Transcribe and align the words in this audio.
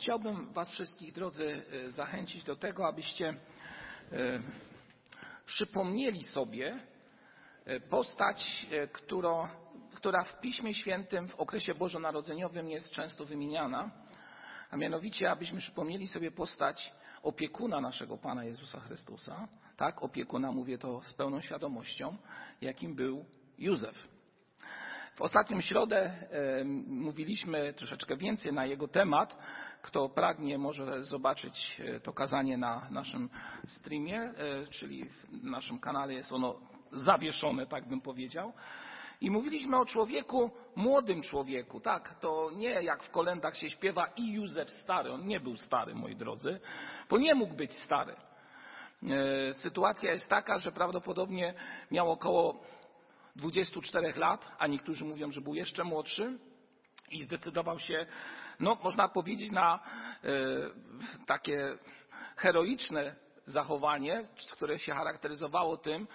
chciałbym 0.00 0.52
Was 0.52 0.70
wszystkich, 0.70 1.12
drodzy, 1.12 1.62
e, 1.86 1.90
zachęcić 1.90 2.44
do 2.44 2.56
tego, 2.56 2.86
abyście 2.88 3.28
e, 3.28 3.36
przypomnieli 5.46 6.22
sobie 6.22 6.80
e, 7.64 7.80
postać, 7.80 8.66
która, 8.92 9.50
która 9.94 10.24
w 10.24 10.40
Piśmie 10.40 10.74
Świętym 10.74 11.28
w 11.28 11.34
okresie 11.34 11.74
bożonarodzeniowym 11.74 12.70
jest 12.70 12.90
często 12.90 13.24
wymieniana, 13.24 13.90
a 14.70 14.76
mianowicie, 14.76 15.30
abyśmy 15.30 15.60
przypomnieli 15.60 16.06
sobie 16.06 16.30
postać 16.30 16.92
opiekuna 17.22 17.80
naszego 17.80 18.18
Pana 18.18 18.44
Jezusa 18.44 18.80
Chrystusa, 18.80 19.48
tak, 19.76 20.02
opiekuna, 20.02 20.52
mówię 20.52 20.78
to 20.78 21.02
z 21.02 21.14
pełną 21.14 21.40
świadomością, 21.40 22.16
jakim 22.60 22.94
był 22.94 23.24
Józef. 23.58 24.08
W 25.14 25.22
ostatnią 25.22 25.60
środę 25.60 26.12
mówiliśmy 26.86 27.72
troszeczkę 27.72 28.16
więcej 28.16 28.52
na 28.52 28.66
jego 28.66 28.88
temat. 28.88 29.36
Kto 29.82 30.08
pragnie, 30.08 30.58
może 30.58 31.04
zobaczyć 31.04 31.80
e, 31.84 32.00
to 32.00 32.12
kazanie 32.12 32.58
na 32.58 32.88
naszym 32.90 33.30
streamie, 33.66 34.20
e, 34.20 34.34
czyli 34.70 35.04
w 35.04 35.44
naszym 35.44 35.78
kanale 35.78 36.14
jest 36.14 36.32
ono 36.32 36.56
zawieszone, 36.92 37.66
tak 37.66 37.88
bym 37.88 38.00
powiedział. 38.00 38.52
I 39.20 39.30
mówiliśmy 39.30 39.76
o 39.76 39.84
człowieku, 39.84 40.50
młodym 40.76 41.22
człowieku. 41.22 41.80
Tak, 41.80 42.20
to 42.20 42.50
nie 42.56 42.68
jak 42.68 43.02
w 43.02 43.10
kolendach 43.10 43.56
się 43.56 43.70
śpiewa 43.70 44.06
i 44.16 44.32
Józef 44.32 44.70
stary. 44.70 45.12
On 45.12 45.26
nie 45.26 45.40
był 45.40 45.56
stary, 45.56 45.94
moi 45.94 46.16
drodzy, 46.16 46.60
bo 47.10 47.18
nie 47.18 47.34
mógł 47.34 47.54
być 47.54 47.72
stary. 47.72 48.16
Sytuacja 49.52 50.12
jest 50.12 50.28
taka, 50.28 50.58
że 50.58 50.72
prawdopodobnie 50.72 51.54
miał 51.90 52.12
około 52.12 52.60
24 53.36 54.12
lat, 54.16 54.52
a 54.58 54.66
niektórzy 54.66 55.04
mówią, 55.04 55.30
że 55.30 55.40
był 55.40 55.54
jeszcze 55.54 55.84
młodszy 55.84 56.38
i 57.10 57.22
zdecydował 57.22 57.78
się, 57.78 58.06
no 58.60 58.78
można 58.82 59.08
powiedzieć, 59.08 59.50
na 59.50 59.80
e, 60.24 60.30
takie 61.26 61.78
heroiczne 62.36 63.16
zachowanie, 63.46 64.22
które 64.52 64.78
się 64.78 64.92
charakteryzowało 64.92 65.76
tym, 65.76 66.06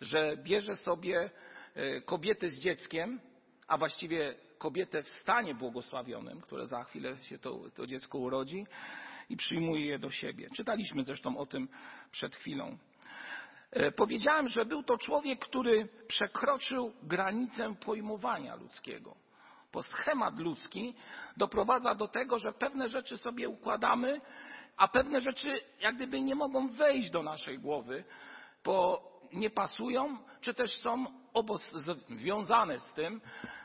że 0.00 0.36
bierze 0.36 0.76
sobie 0.76 1.30
e, 1.74 2.00
kobietę 2.00 2.48
z 2.48 2.58
dzieckiem, 2.58 3.20
a 3.68 3.78
właściwie 3.78 4.34
kobietę 4.58 5.02
w 5.02 5.08
stanie 5.08 5.54
błogosławionym, 5.54 6.40
które 6.40 6.66
za 6.66 6.84
chwilę 6.84 7.16
się 7.16 7.38
to, 7.38 7.60
to 7.74 7.86
dziecko 7.86 8.18
urodzi 8.18 8.66
i 9.28 9.36
przyjmuje 9.36 9.86
je 9.86 9.98
do 9.98 10.10
siebie. 10.10 10.48
Czytaliśmy 10.56 11.04
zresztą 11.04 11.38
o 11.38 11.46
tym 11.46 11.68
przed 12.10 12.36
chwilą. 12.36 12.78
E, 13.70 13.92
powiedziałem, 13.92 14.48
że 14.48 14.64
był 14.64 14.82
to 14.82 14.98
człowiek, 14.98 15.38
który 15.38 15.88
przekroczył 16.08 16.92
granicę 17.02 17.74
pojmowania 17.84 18.54
ludzkiego. 18.54 19.16
Bo 19.74 19.82
schemat 19.82 20.38
ludzki 20.38 20.94
doprowadza 21.36 21.94
do 21.94 22.08
tego, 22.08 22.38
że 22.38 22.52
pewne 22.52 22.88
rzeczy 22.88 23.16
sobie 23.16 23.48
układamy, 23.48 24.20
a 24.76 24.88
pewne 24.88 25.20
rzeczy 25.20 25.60
jak 25.80 25.96
gdyby 25.96 26.20
nie 26.20 26.34
mogą 26.34 26.68
wejść 26.68 27.10
do 27.10 27.22
naszej 27.22 27.58
głowy, 27.58 28.04
bo 28.64 29.02
nie 29.32 29.50
pasują, 29.50 30.18
czy 30.40 30.54
też 30.54 30.76
są 30.76 31.06
związane 32.08 32.78
z 32.78 32.92
tym, 32.92 33.20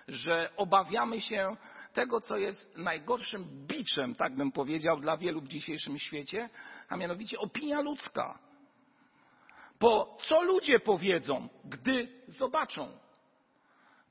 że 0.07 0.49
obawiamy 0.57 1.21
się 1.21 1.55
tego, 1.93 2.21
co 2.21 2.37
jest 2.37 2.77
najgorszym 2.77 3.67
biczem, 3.67 4.15
tak 4.15 4.35
bym 4.35 4.52
powiedział, 4.52 4.99
dla 4.99 5.17
wielu 5.17 5.41
w 5.41 5.47
dzisiejszym 5.47 5.99
świecie, 5.99 6.49
a 6.89 6.97
mianowicie 6.97 7.39
opinia 7.39 7.81
ludzka. 7.81 8.39
Bo 9.80 10.17
co 10.21 10.41
ludzie 10.41 10.80
powiedzą, 10.80 11.49
gdy 11.65 12.07
zobaczą? 12.27 12.91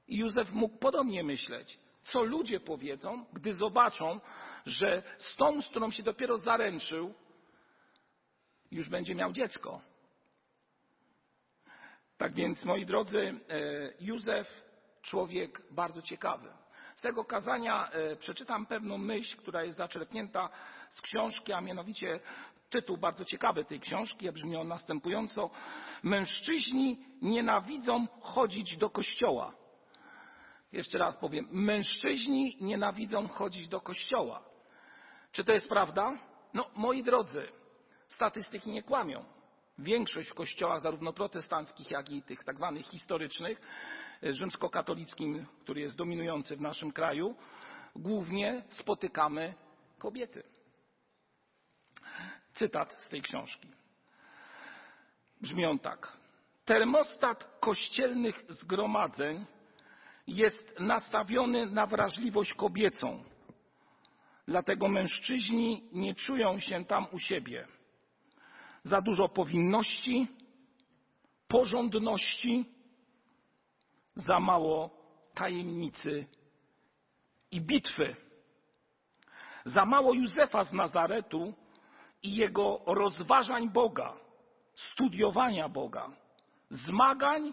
I 0.09 0.17
Józef 0.17 0.53
mógł 0.53 0.79
podobnie 0.79 1.25
myśleć. 1.25 1.79
Co 2.03 2.23
ludzie 2.23 2.61
powiedzą, 2.61 3.25
gdy 3.33 3.53
zobaczą, 3.53 4.21
że 4.67 5.03
z 5.19 5.37
tą, 5.37 5.63
z 5.63 5.69
którą 5.69 5.91
się 5.91 6.03
dopiero 6.03 6.39
zaręczył, 6.39 7.15
już 8.71 8.89
będzie 8.89 9.15
miał 9.15 9.33
dziecko. 9.33 9.81
Tak 12.19 12.35
więc, 12.35 12.65
moi 12.65 12.87
drodzy, 12.87 13.19
e, 13.19 13.35
Józef, 14.01 14.49
człowiek 15.03 15.63
bardzo 15.71 16.03
ciekawy. 16.03 16.49
Z 16.95 17.01
tego 17.01 17.25
kazania 17.25 17.91
e, 17.91 18.17
przeczytam 18.17 18.67
pewną 18.67 18.99
myśl, 18.99 19.37
która 19.37 19.65
jest 19.65 19.79
zaczerpnięta 19.79 20.49
z 20.91 21.01
książki, 21.01 21.53
a 21.53 21.61
mianowicie 21.61 22.21
Tytuł 22.71 22.97
bardzo 22.97 23.25
ciekawy 23.25 23.65
tej 23.65 23.81
książki 23.81 24.33
brzmi 24.33 24.57
on 24.57 24.69
następująco. 24.69 25.51
Mężczyźni 26.03 26.99
nienawidzą 27.23 28.07
chodzić 28.21 28.77
do 28.77 28.91
kościoła. 28.91 29.55
Jeszcze 30.73 30.99
raz 30.99 31.19
powiem. 31.19 31.49
Mężczyźni 31.51 32.57
nienawidzą 32.61 33.29
chodzić 33.29 33.69
do 33.69 33.81
kościoła. 33.81 34.45
Czy 35.33 35.45
to 35.45 35.53
jest 35.53 35.69
prawda? 35.69 36.19
No, 36.55 36.71
moi 36.75 37.03
drodzy, 37.03 37.49
statystyki 38.07 38.71
nie 38.71 38.83
kłamią. 38.83 39.25
Większość 39.79 40.31
w 40.31 40.35
kościołach, 40.35 40.81
zarówno 40.81 41.13
protestanckich, 41.13 41.91
jak 41.91 42.11
i 42.11 42.23
tych 42.23 42.45
tak 42.45 42.57
zwanych 42.57 42.87
historycznych, 42.87 43.61
rzymskokatolickim, 44.23 45.47
który 45.61 45.81
jest 45.81 45.97
dominujący 45.97 46.57
w 46.57 46.61
naszym 46.61 46.93
kraju, 46.93 47.37
głównie 47.97 48.63
spotykamy 48.69 49.55
kobiety. 49.99 50.43
Cytat 52.53 53.03
z 53.03 53.09
tej 53.09 53.23
książki. 53.23 53.69
Brzmi 55.41 55.67
on 55.67 55.79
tak. 55.79 56.13
Termostat 56.65 57.59
kościelnych 57.61 58.45
zgromadzeń 58.49 59.47
jest 60.29 60.75
nastawiony 60.81 61.67
na 61.67 61.87
wrażliwość 61.87 62.55
kobiecą. 62.55 63.25
Dlatego 64.47 64.89
mężczyźni 64.89 65.89
nie 65.93 66.15
czują 66.15 66.61
się 66.61 66.85
tam 66.85 67.07
u 67.13 67.19
siebie. 67.19 67.69
Za 68.83 69.01
dużo 69.01 69.29
powinności, 69.29 70.27
porządności, 71.49 72.65
za 74.15 74.41
mało 74.41 74.91
tajemnicy 75.35 76.27
i 77.51 77.61
bitwy. 77.61 78.17
Za 79.65 79.85
mało 79.85 80.15
Józefa 80.15 80.65
z 80.65 80.73
Nazaretu, 80.73 81.55
i 82.23 82.37
jego 82.37 82.81
rozważań 82.87 83.71
Boga, 83.71 84.13
studiowania 84.75 85.69
Boga, 85.69 86.11
zmagań 86.71 87.53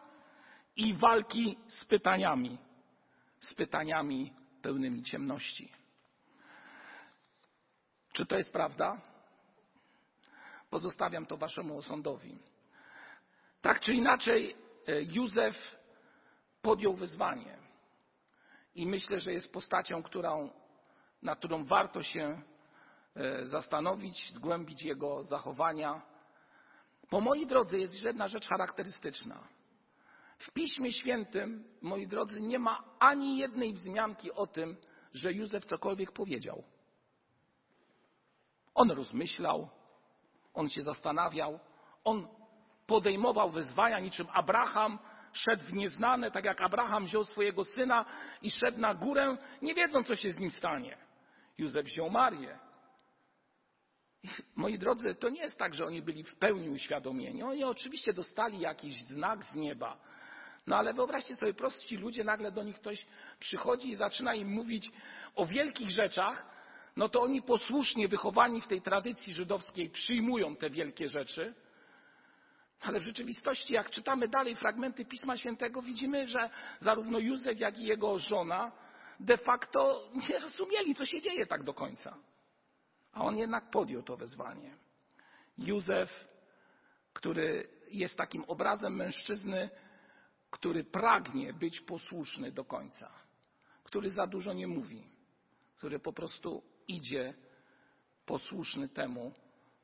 i 0.75 0.93
walki 0.93 1.57
z 1.67 1.85
pytaniami, 1.85 2.57
z 3.39 3.53
pytaniami 3.53 4.33
pełnymi 4.61 5.03
ciemności. 5.03 5.71
Czy 8.13 8.25
to 8.25 8.37
jest 8.37 8.51
prawda? 8.51 9.01
Pozostawiam 10.69 11.25
to 11.25 11.37
waszemu 11.37 11.77
osądowi. 11.77 12.39
Tak 13.61 13.79
czy 13.79 13.93
inaczej, 13.93 14.55
e, 14.87 15.01
Józef 15.01 15.77
podjął 16.61 16.93
wyzwanie. 16.95 17.57
I 18.75 18.87
myślę, 18.87 19.19
że 19.19 19.33
jest 19.33 19.53
postacią, 19.53 20.03
którą, 20.03 20.49
na 21.21 21.35
którą 21.35 21.65
warto 21.65 22.03
się 22.03 22.41
E, 23.15 23.45
zastanowić, 23.45 24.31
zgłębić 24.33 24.83
jego 24.83 25.23
zachowania. 25.23 26.01
Po 27.09 27.21
moi 27.21 27.47
drodze 27.47 27.77
jest 27.77 28.03
jedna 28.03 28.27
rzecz 28.27 28.47
charakterystyczna. 28.47 29.47
W 30.37 30.51
Piśmie 30.51 30.91
Świętym, 30.91 31.63
moi 31.81 32.07
drodzy, 32.07 32.41
nie 32.41 32.59
ma 32.59 32.83
ani 32.99 33.37
jednej 33.37 33.73
wzmianki 33.73 34.31
o 34.31 34.47
tym, 34.47 34.77
że 35.13 35.33
Józef 35.33 35.65
cokolwiek 35.65 36.11
powiedział. 36.11 36.63
On 38.73 38.91
rozmyślał, 38.91 39.69
on 40.53 40.69
się 40.69 40.81
zastanawiał, 40.81 41.59
on 42.03 42.27
podejmował 42.87 43.51
wyzwania 43.51 43.99
niczym 43.99 44.27
Abraham, 44.33 44.99
szedł 45.33 45.63
w 45.63 45.73
nieznane, 45.73 46.31
tak 46.31 46.45
jak 46.45 46.61
Abraham 46.61 47.05
wziął 47.05 47.23
swojego 47.23 47.63
syna 47.63 48.05
i 48.41 48.51
szedł 48.51 48.79
na 48.79 48.93
górę, 48.93 49.37
nie 49.61 49.73
wiedząc, 49.73 50.07
co 50.07 50.15
się 50.15 50.31
z 50.31 50.39
nim 50.39 50.51
stanie. 50.51 50.97
Józef 51.57 51.85
wziął 51.85 52.09
Marię, 52.09 52.59
moi 54.55 54.79
drodzy, 54.79 55.15
to 55.15 55.29
nie 55.29 55.41
jest 55.41 55.59
tak, 55.59 55.73
że 55.73 55.85
oni 55.85 56.01
byli 56.01 56.23
w 56.23 56.35
pełni 56.35 56.69
uświadomieni. 56.69 57.43
Oni 57.43 57.63
oczywiście 57.63 58.13
dostali 58.13 58.59
jakiś 58.59 59.03
znak 59.03 59.43
z 59.43 59.55
nieba. 59.55 59.97
No 60.67 60.77
ale 60.77 60.93
wyobraźcie 60.93 61.35
sobie, 61.35 61.53
prości 61.53 61.97
ludzie, 61.97 62.23
nagle 62.23 62.51
do 62.51 62.63
nich 62.63 62.75
ktoś 62.75 63.05
przychodzi 63.39 63.89
i 63.89 63.95
zaczyna 63.95 64.33
im 64.33 64.47
mówić 64.47 64.91
o 65.35 65.45
wielkich 65.45 65.89
rzeczach, 65.89 66.55
no 66.95 67.09
to 67.09 67.21
oni 67.21 67.41
posłusznie 67.41 68.07
wychowani 68.07 68.61
w 68.61 68.67
tej 68.67 68.81
tradycji 68.81 69.33
żydowskiej 69.33 69.89
przyjmują 69.89 70.55
te 70.55 70.69
wielkie 70.69 71.09
rzeczy. 71.09 71.53
Ale 72.81 72.99
w 72.99 73.03
rzeczywistości, 73.03 73.73
jak 73.73 73.89
czytamy 73.89 74.27
dalej 74.27 74.55
fragmenty 74.55 75.05
Pisma 75.05 75.37
Świętego, 75.37 75.81
widzimy, 75.81 76.27
że 76.27 76.49
zarówno 76.79 77.19
Józef, 77.19 77.59
jak 77.59 77.77
i 77.77 77.85
jego 77.85 78.19
żona 78.19 78.71
de 79.19 79.37
facto 79.37 80.09
nie 80.29 80.39
rozumieli, 80.39 80.95
co 80.95 81.05
się 81.05 81.21
dzieje 81.21 81.45
tak 81.45 81.63
do 81.63 81.73
końca. 81.73 82.17
A 83.13 83.21
on 83.21 83.37
jednak 83.37 83.69
podjął 83.71 84.03
to 84.03 84.17
wezwanie. 84.17 84.75
Józef, 85.57 86.27
który 87.13 87.67
jest 87.91 88.17
takim 88.17 88.43
obrazem 88.43 88.95
mężczyzny, 88.95 89.69
który 90.51 90.83
pragnie 90.83 91.53
być 91.53 91.81
posłuszny 91.81 92.51
do 92.51 92.65
końca, 92.65 93.11
który 93.83 94.09
za 94.09 94.27
dużo 94.27 94.53
nie 94.53 94.67
mówi, 94.67 95.03
który 95.75 95.99
po 95.99 96.13
prostu 96.13 96.63
idzie 96.87 97.33
posłuszny 98.25 98.89
temu, 98.89 99.33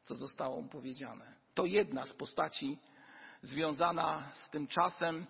co 0.04 0.16
zostało 0.16 0.62
mu 0.62 0.70
powiedziane. 0.70 1.34
To 1.54 1.66
jedna 1.66 2.06
z 2.06 2.14
postaci 2.14 2.78
związana 3.42 4.32
z 4.34 4.50
tym 4.50 4.68
czasem, 4.68 5.26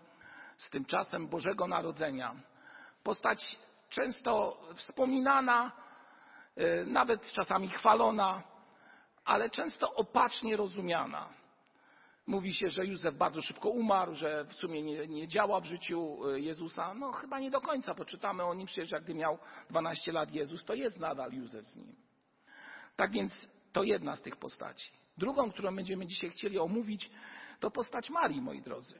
z 0.57 0.69
tym 0.69 0.85
czasem 0.85 1.27
Bożego 1.27 1.67
Narodzenia. 1.67 2.35
Postać 3.03 3.57
często 3.89 4.61
wspominana, 4.75 5.71
y, 6.57 6.85
nawet 6.85 7.31
czasami 7.31 7.69
chwalona, 7.69 8.43
ale 9.25 9.49
często 9.49 9.93
opacznie 9.93 10.57
rozumiana. 10.57 11.29
Mówi 12.31 12.53
się, 12.53 12.69
że 12.69 12.85
Józef 12.85 13.15
bardzo 13.15 13.41
szybko 13.41 13.69
umarł, 13.69 14.15
że 14.15 14.45
w 14.45 14.53
sumie 14.53 14.81
nie, 14.81 15.07
nie, 15.07 15.27
działa 15.27 15.61
w 15.61 15.65
życiu 15.65 16.29
y, 16.29 16.41
Jezusa. 16.41 16.93
No 16.93 17.11
chyba 17.11 17.39
nie 17.39 17.51
do 17.51 17.61
końca, 17.61 17.95
poczytamy 17.95 18.43
o 18.43 18.53
nim 18.53 18.67
przecież, 18.67 18.91
jak 18.91 19.03
gdy 19.03 19.13
miał 19.13 19.37
12 19.69 20.11
lat 20.11 20.33
Jezus, 20.33 20.65
to 20.65 20.73
jest 20.73 20.99
nadal 20.99 21.33
Józef 21.33 21.65
z 21.65 21.75
nim. 21.75 21.95
Tak 22.95 23.11
więc 23.11 23.33
to 23.73 23.83
jedna 23.83 24.15
z 24.15 24.21
tych 24.21 24.35
postaci. 24.35 24.91
Drugą, 25.17 25.51
którą 25.51 25.75
będziemy 25.75 26.05
dzisiaj 26.05 26.29
chcieli 26.29 26.59
omówić, 26.59 27.09
to 27.59 27.71
postać 27.71 28.09
Marii, 28.09 28.41
moi 28.41 28.61
drodzy. 28.61 28.99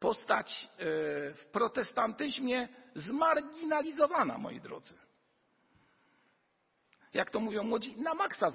Postać 0.00 0.68
y, 0.80 1.34
w 1.34 1.46
protestantyzmie 1.52 2.68
zmarginalizowana, 2.94 4.38
moi 4.38 4.60
drodzy 4.60 5.07
jak 7.14 7.30
to 7.30 7.40
mówią 7.40 7.62
młodzi, 7.64 7.96
na 7.96 8.14
maksa 8.14 8.46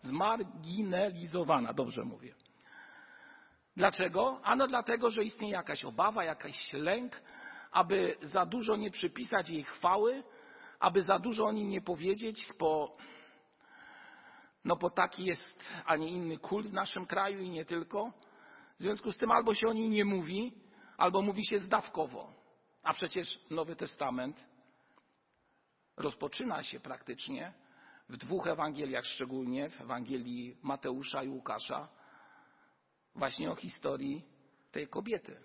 zmarginalizowana, 0.00 1.72
dobrze 1.72 2.04
mówię. 2.04 2.34
Dlaczego? 3.76 4.40
Ano 4.42 4.66
dlatego, 4.66 5.10
że 5.10 5.24
istnieje 5.24 5.54
jakaś 5.54 5.84
obawa, 5.84 6.24
jakiś 6.24 6.72
lęk, 6.72 7.22
aby 7.72 8.16
za 8.22 8.46
dużo 8.46 8.76
nie 8.76 8.90
przypisać 8.90 9.50
jej 9.50 9.64
chwały, 9.64 10.22
aby 10.80 11.02
za 11.02 11.18
dużo 11.18 11.44
o 11.44 11.52
niej 11.52 11.66
nie 11.66 11.80
powiedzieć, 11.80 12.48
bo, 12.58 12.96
no 14.64 14.76
bo 14.76 14.90
taki 14.90 15.24
jest, 15.24 15.64
a 15.86 15.96
nie 15.96 16.08
inny 16.08 16.38
kult 16.38 16.66
w 16.66 16.72
naszym 16.72 17.06
kraju 17.06 17.40
i 17.40 17.50
nie 17.50 17.64
tylko. 17.64 18.12
W 18.76 18.80
związku 18.80 19.12
z 19.12 19.16
tym 19.16 19.30
albo 19.30 19.54
się 19.54 19.68
o 19.68 19.72
niej 19.72 19.88
nie 19.88 20.04
mówi, 20.04 20.52
albo 20.96 21.22
mówi 21.22 21.46
się 21.46 21.58
zdawkowo. 21.58 22.32
A 22.82 22.92
przecież 22.92 23.38
Nowy 23.50 23.76
Testament 23.76 24.44
rozpoczyna 25.96 26.62
się 26.62 26.80
praktycznie 26.80 27.52
w 28.08 28.16
dwóch 28.16 28.46
Ewangeliach, 28.46 29.04
szczególnie 29.04 29.70
w 29.70 29.80
Ewangelii 29.80 30.56
Mateusza 30.62 31.22
i 31.22 31.28
Łukasza, 31.28 31.88
właśnie 33.14 33.50
o 33.50 33.56
historii 33.56 34.24
tej 34.72 34.88
kobiety. 34.88 35.40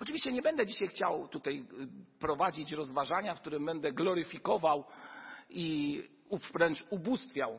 Oczywiście 0.00 0.32
nie 0.32 0.42
będę 0.42 0.66
dzisiaj 0.66 0.88
chciał 0.88 1.28
tutaj 1.28 1.58
y, 1.58 2.18
prowadzić 2.18 2.72
rozważania, 2.72 3.34
w 3.34 3.40
którym 3.40 3.66
będę 3.66 3.92
gloryfikował 3.92 4.84
i 5.48 6.02
wręcz 6.54 6.84
ubóstwiał 6.90 7.58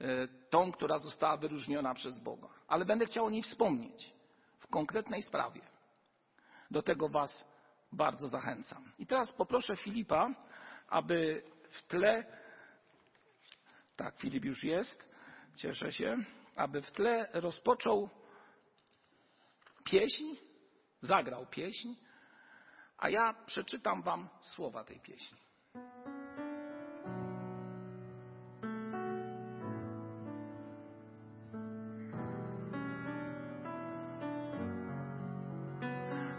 y, 0.00 0.28
tą, 0.50 0.72
która 0.72 0.98
została 0.98 1.36
wyróżniona 1.36 1.94
przez 1.94 2.18
Boga. 2.18 2.48
Ale 2.68 2.84
będę 2.84 3.06
chciał 3.06 3.24
o 3.24 3.30
niej 3.30 3.42
wspomnieć 3.42 4.12
w 4.58 4.66
konkretnej 4.66 5.22
sprawie. 5.22 5.60
Do 6.70 6.82
tego 6.82 7.08
Was 7.08 7.44
bardzo 7.92 8.28
zachęcam. 8.28 8.92
I 8.98 9.06
teraz 9.06 9.32
poproszę 9.32 9.76
Filipa, 9.76 10.34
aby 10.88 11.42
w 11.70 11.82
tle, 11.82 12.24
tak 13.96 14.18
Filip 14.18 14.44
już 14.44 14.64
jest, 14.64 15.08
cieszę 15.56 15.92
się, 15.92 16.16
aby 16.56 16.82
w 16.82 16.92
tle 16.92 17.28
rozpoczął 17.32 18.10
pieśń, 19.84 20.24
zagrał 21.00 21.46
pieśń, 21.46 21.94
a 22.98 23.08
ja 23.08 23.34
przeczytam 23.46 24.02
wam 24.02 24.28
słowa 24.40 24.84
tej 24.84 25.00
pieśni. 25.00 25.38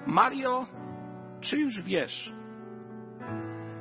Mario, 0.06 0.68
czy 1.42 1.58
już 1.58 1.82
wiesz, 1.82 2.32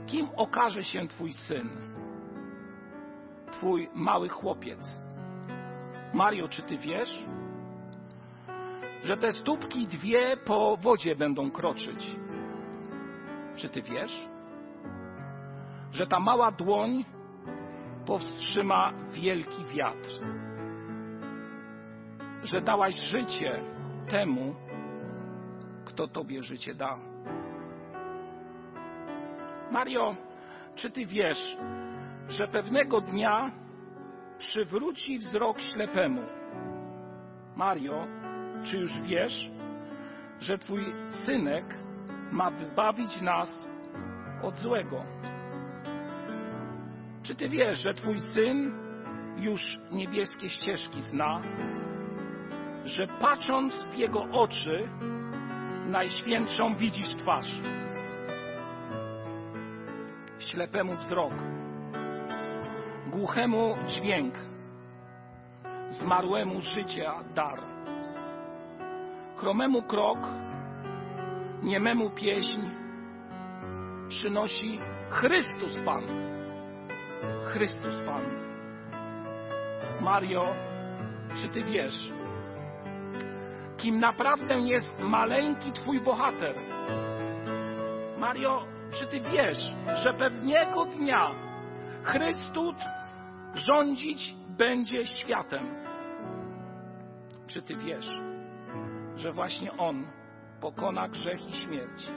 kim 0.06 0.28
okaże 0.36 0.82
się 0.82 1.08
Twój 1.08 1.32
syn, 1.32 1.68
Twój 3.52 3.88
mały 3.94 4.28
chłopiec. 4.28 4.80
Mario, 6.14 6.48
czy 6.48 6.62
Ty 6.62 6.78
wiesz, 6.78 7.18
że 9.02 9.16
te 9.16 9.32
stópki 9.32 9.86
dwie 9.86 10.36
po 10.36 10.76
wodzie 10.76 11.16
będą 11.16 11.50
kroczyć? 11.50 12.16
Czy 13.56 13.68
Ty 13.68 13.82
wiesz, 13.82 14.26
że 15.92 16.06
ta 16.06 16.20
mała 16.20 16.52
dłoń 16.52 17.04
powstrzyma 18.06 18.92
wielki 19.12 19.64
wiatr? 19.64 20.10
Że 22.42 22.60
dałaś 22.60 22.94
życie 23.00 23.62
temu, 24.08 24.54
kto 25.84 26.08
Tobie 26.08 26.42
życie 26.42 26.74
da. 26.74 27.15
Mario, 29.70 30.16
czy 30.74 30.90
ty 30.90 31.06
wiesz, 31.06 31.56
że 32.28 32.48
pewnego 32.48 33.00
dnia 33.00 33.50
przywróci 34.38 35.18
wzrok 35.18 35.60
ślepemu? 35.60 36.22
Mario, 37.56 38.06
czy 38.64 38.76
już 38.76 39.00
wiesz, 39.00 39.50
że 40.40 40.58
twój 40.58 40.84
synek 41.24 41.78
ma 42.32 42.50
wybawić 42.50 43.20
nas 43.20 43.68
od 44.42 44.56
złego? 44.56 45.04
Czy 47.22 47.34
ty 47.34 47.48
wiesz, 47.48 47.78
że 47.78 47.94
twój 47.94 48.20
syn 48.20 48.72
już 49.36 49.60
niebieskie 49.92 50.48
ścieżki 50.48 51.02
zna? 51.02 51.40
Że 52.84 53.06
patrząc 53.20 53.74
w 53.74 53.94
jego 53.94 54.22
oczy, 54.22 54.88
najświętszą 55.86 56.74
widzisz 56.74 57.14
twarz? 57.18 57.60
Ślepemu 60.50 60.96
wzrok, 60.96 61.32
głuchemu 63.06 63.76
dźwięk, 63.86 64.34
zmarłemu 65.88 66.60
życia 66.60 67.14
dar, 67.34 67.60
chromemu 69.36 69.82
krok, 69.82 70.18
niememu 71.62 72.10
pieśń 72.10 72.60
przynosi 74.08 74.80
Chrystus 75.10 75.76
Pan. 75.84 76.02
Chrystus 77.44 77.94
Pan. 78.06 78.22
Mario, 80.00 80.54
czy 81.34 81.48
ty 81.48 81.64
wiesz, 81.64 81.98
kim 83.76 84.00
naprawdę 84.00 84.60
jest 84.60 84.98
maleńki 84.98 85.72
twój 85.72 86.00
bohater? 86.00 86.54
Mario, 88.18 88.75
czy 88.90 89.06
ty 89.06 89.20
wiesz, 89.20 89.72
że 90.04 90.14
pewnego 90.14 90.84
dnia 90.84 91.30
Chrystus 92.02 92.76
rządzić 93.54 94.34
będzie 94.48 95.06
światem? 95.06 95.66
Czy 97.46 97.62
ty 97.62 97.76
wiesz, 97.76 98.08
że 99.16 99.32
właśnie 99.32 99.76
On 99.76 100.06
pokona 100.60 101.08
grzech 101.08 101.48
i 101.48 101.52
śmierć? 101.52 102.08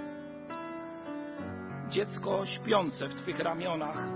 Dziecko 1.89 2.45
śpiące 2.45 3.07
w 3.07 3.13
Twych 3.13 3.39
ramionach 3.39 4.07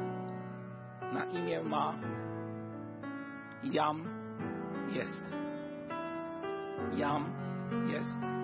na 1.13 1.25
imię 1.25 1.63
ma 1.63 1.93
Jam 3.63 4.03
jest. 4.93 5.33
Jam 6.95 7.25
jest. 7.87 8.42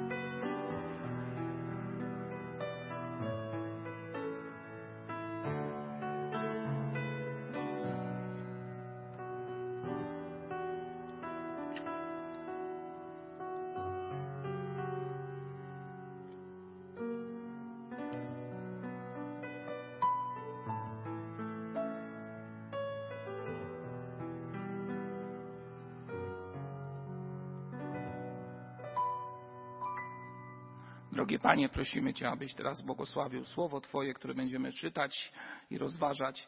Drogie 31.20 31.40
Panie, 31.40 31.70
prosimy 31.70 32.14
Cię, 32.14 32.30
abyś 32.30 32.54
teraz 32.54 32.82
błogosławił 32.82 33.46
Słowo 33.46 33.82
Twoje, 33.82 34.14
które 34.14 34.34
będziemy 34.34 34.74
czytać 34.74 35.32
i 35.70 35.78
rozważać. 35.78 36.48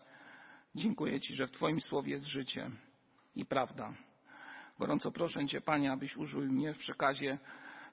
Dziękuję 0.76 1.20
Ci, 1.20 1.36
że 1.36 1.48
w 1.48 1.52
Twoim 1.52 1.82
Słowie 1.82 2.12
jest 2.12 2.26
życie 2.26 2.70
i 3.36 3.46
prawda. 3.46 3.94
Gorąco 4.80 5.12
proszę 5.12 5.46
Cię, 5.48 5.62
Panie, 5.62 5.92
abyś 5.92 6.18
użył 6.18 6.42
mnie 6.42 6.74
w 6.74 6.78
przekazie 6.78 7.38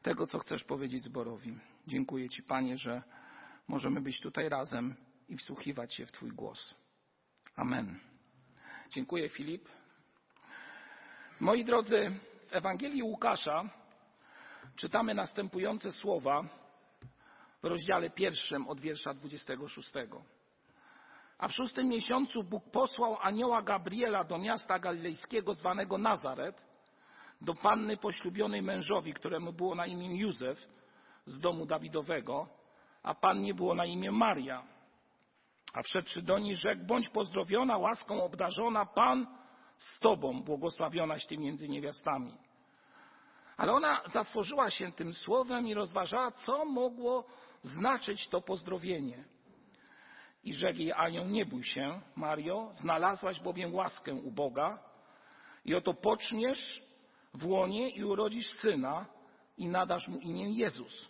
tego, 0.02 0.26
co 0.26 0.38
chcesz 0.38 0.64
powiedzieć 0.64 1.04
zborowi. 1.04 1.58
Dziękuję 1.86 2.28
Ci, 2.28 2.42
Panie, 2.42 2.76
że 2.76 3.02
możemy 3.68 4.00
być 4.00 4.20
tutaj 4.20 4.48
razem 4.48 4.94
i 5.28 5.36
wsłuchiwać 5.36 5.94
się 5.94 6.06
w 6.06 6.12
Twój 6.12 6.30
głos. 6.30 6.74
Amen. 7.56 8.00
Dziękuję, 8.90 9.28
Filip. 9.28 9.68
Moi 11.40 11.64
drodzy, 11.64 12.10
w 12.48 12.52
Ewangelii 12.52 13.02
Łukasza 13.02 13.70
czytamy 14.76 15.14
następujące 15.14 15.92
słowa 15.92 16.57
w 17.62 17.64
rozdziale 17.64 18.10
pierwszym 18.10 18.68
od 18.68 18.80
wiersza 18.80 19.14
26. 19.14 19.92
A 21.38 21.48
w 21.48 21.52
szóstym 21.52 21.88
miesiącu 21.88 22.42
Bóg 22.42 22.70
posłał 22.70 23.16
anioła 23.20 23.62
Gabriela 23.62 24.24
do 24.24 24.38
miasta 24.38 24.78
galilejskiego 24.78 25.54
zwanego 25.54 25.98
Nazaret, 25.98 26.68
do 27.40 27.54
panny 27.54 27.96
poślubionej 27.96 28.62
mężowi, 28.62 29.14
któremu 29.14 29.52
było 29.52 29.74
na 29.74 29.86
imię 29.86 30.16
Józef 30.16 30.66
z 31.26 31.40
domu 31.40 31.66
Dawidowego, 31.66 32.48
a 33.02 33.14
pannie 33.14 33.54
było 33.54 33.74
na 33.74 33.84
imię 33.84 34.10
Maria. 34.10 34.62
A 35.74 35.82
wszedłszy 35.82 36.22
do 36.22 36.38
niej 36.38 36.56
rzekł, 36.56 36.84
bądź 36.86 37.08
pozdrowiona, 37.08 37.78
łaską 37.78 38.24
obdarzona, 38.24 38.86
Pan 38.86 39.26
z 39.76 39.98
Tobą, 39.98 40.42
błogosławionaś 40.42 41.26
Ty 41.26 41.38
między 41.38 41.68
niewiastami. 41.68 42.34
Ale 43.56 43.72
ona 43.72 44.02
zatworzyła 44.06 44.70
się 44.70 44.92
tym 44.92 45.14
słowem 45.14 45.66
i 45.66 45.74
rozważała, 45.74 46.30
co 46.30 46.64
mogło 46.64 47.24
znaczyć 47.62 48.28
to 48.28 48.40
pozdrowienie. 48.40 49.24
I 50.44 50.52
rzekł 50.52 50.78
jej 50.78 50.92
anioł, 50.92 51.26
nie 51.26 51.46
bój 51.46 51.64
się, 51.64 52.00
Mario, 52.16 52.70
znalazłaś 52.72 53.40
bowiem 53.40 53.74
łaskę 53.74 54.14
u 54.14 54.30
Boga 54.30 54.78
i 55.64 55.74
oto 55.74 55.94
poczniesz 55.94 56.82
w 57.34 57.46
łonie 57.46 57.90
i 57.90 58.04
urodzisz 58.04 58.46
syna 58.50 59.06
i 59.56 59.66
nadasz 59.66 60.08
mu 60.08 60.18
imię 60.18 60.50
Jezus. 60.50 61.08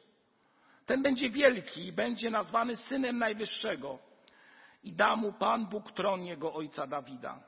Ten 0.87 1.03
będzie 1.03 1.31
wielki 1.31 1.87
i 1.87 1.93
będzie 1.93 2.31
nazwany 2.31 2.77
Synem 2.77 3.19
Najwyższego 3.19 3.99
i 4.83 4.93
da 4.93 5.17
mu 5.17 5.33
Pan 5.33 5.67
Bóg 5.67 5.93
tron 5.93 6.25
jego 6.25 6.55
ojca 6.55 6.87
Dawida. 6.87 7.41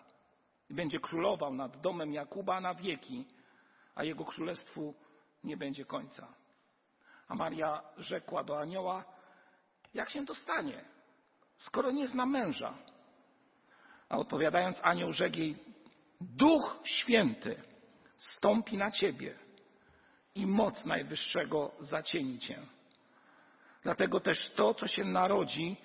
I 0.71 0.75
będzie 0.75 1.00
królował 1.00 1.54
nad 1.54 1.80
domem 1.80 2.12
Jakuba 2.12 2.61
na 2.61 2.75
wieki, 2.75 3.25
a 3.95 4.04
jego 4.04 4.25
królestwu 4.25 4.95
nie 5.45 5.57
będzie 5.57 5.85
końca. 5.85 6.35
A 7.30 7.34
Maria 7.34 7.82
rzekła 7.96 8.44
do 8.44 8.60
anioła, 8.60 9.04
jak 9.94 10.10
się 10.10 10.26
to 10.26 10.34
stanie, 10.34 10.84
skoro 11.56 11.90
nie 11.90 12.08
zna 12.08 12.26
męża? 12.26 12.75
A 14.08 14.16
odpowiadając 14.16 14.80
anioł 14.82 15.12
rzekł 15.12 15.38
jej, 15.38 15.56
Duch 16.20 16.80
Święty 16.84 17.62
stąpi 18.16 18.76
na 18.76 18.90
ciebie 18.90 19.34
i 20.34 20.46
moc 20.46 20.84
Najwyższego 20.84 21.72
zacieni 21.80 22.38
cię. 22.38 22.58
Dlatego 23.82 24.20
też 24.20 24.52
to, 24.54 24.75
co 24.75 24.87
się 24.87 25.04
narodzi, 25.04 25.76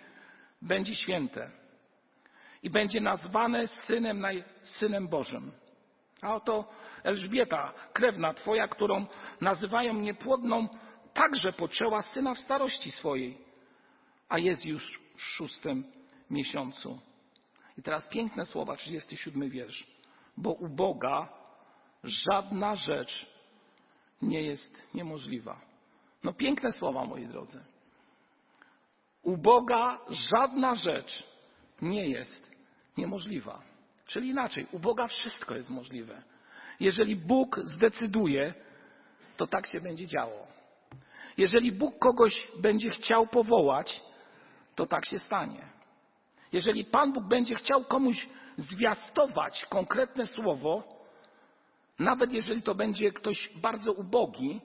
będzie 0.62 0.96
święte 0.96 1.52
i 2.64 2.70
będzie 2.70 3.02
nazwane 3.02 3.68
synem, 3.68 4.26
synem 4.62 5.08
Bożym. 5.08 5.52
A 6.22 6.36
oto 6.36 6.70
Elżbieta, 7.04 7.74
krewna 7.94 8.34
Twoja, 8.34 8.68
którą 8.68 9.06
nazywają 9.42 9.94
niepłodną, 9.94 10.68
także 11.16 11.54
poczęła 11.54 12.02
syna 12.02 12.34
w 12.34 12.40
starości 12.40 12.92
swojej, 12.92 13.38
a 14.30 14.38
jest 14.38 14.66
już 14.66 15.00
w 15.16 15.22
szóstym 15.22 15.84
miesiącu. 16.30 17.00
I 17.78 17.82
teraz 17.82 18.10
piękne 18.10 18.46
słowa, 18.46 18.76
37 18.76 19.50
wiersz. 19.50 19.88
Bo 20.38 20.52
u 20.54 20.70
Boga 20.70 21.30
żadna 22.04 22.76
rzecz 22.76 23.26
nie 24.22 24.42
jest 24.42 24.88
niemożliwa. 24.94 25.62
No 26.24 26.34
piękne 26.34 26.72
słowa, 26.72 27.06
moi 27.06 27.28
drodzy. 27.28 27.64
U 29.24 29.38
Boga 29.38 30.00
żadna 30.10 30.76
rzecz 30.76 31.24
nie 31.82 32.10
jest 32.10 32.52
niemożliwa. 32.98 33.62
Czyli 34.06 34.30
inaczej, 34.30 34.68
u 34.72 34.80
Boga 34.80 35.08
wszystko 35.08 35.56
jest 35.56 35.70
możliwe. 35.70 36.24
Jeżeli 36.80 37.16
Bóg 37.16 37.60
zdecyduje, 37.64 38.54
to 39.38 39.48
tak 39.48 39.68
się 39.68 39.82
będzie 39.82 40.08
działo. 40.08 40.48
Jeżeli 41.38 41.72
Bóg 41.72 42.00
kogoś 42.00 42.48
będzie 42.62 42.90
chciał 42.90 43.28
powołać, 43.28 44.02
to 44.76 44.86
tak 44.86 45.06
się 45.06 45.20
stanie. 45.20 45.70
Jeżeli 46.52 46.86
Pan 46.86 47.14
Bóg 47.14 47.24
będzie 47.24 47.56
chciał 47.56 47.84
komuś 47.84 48.28
zwiastować 48.58 49.66
konkretne 49.70 50.26
słowo, 50.26 50.84
nawet 52.00 52.34
jeżeli 52.34 52.62
to 52.62 52.76
będzie 52.76 53.12
ktoś 53.12 53.50
bardzo 53.62 53.94
ubogi 53.94 54.62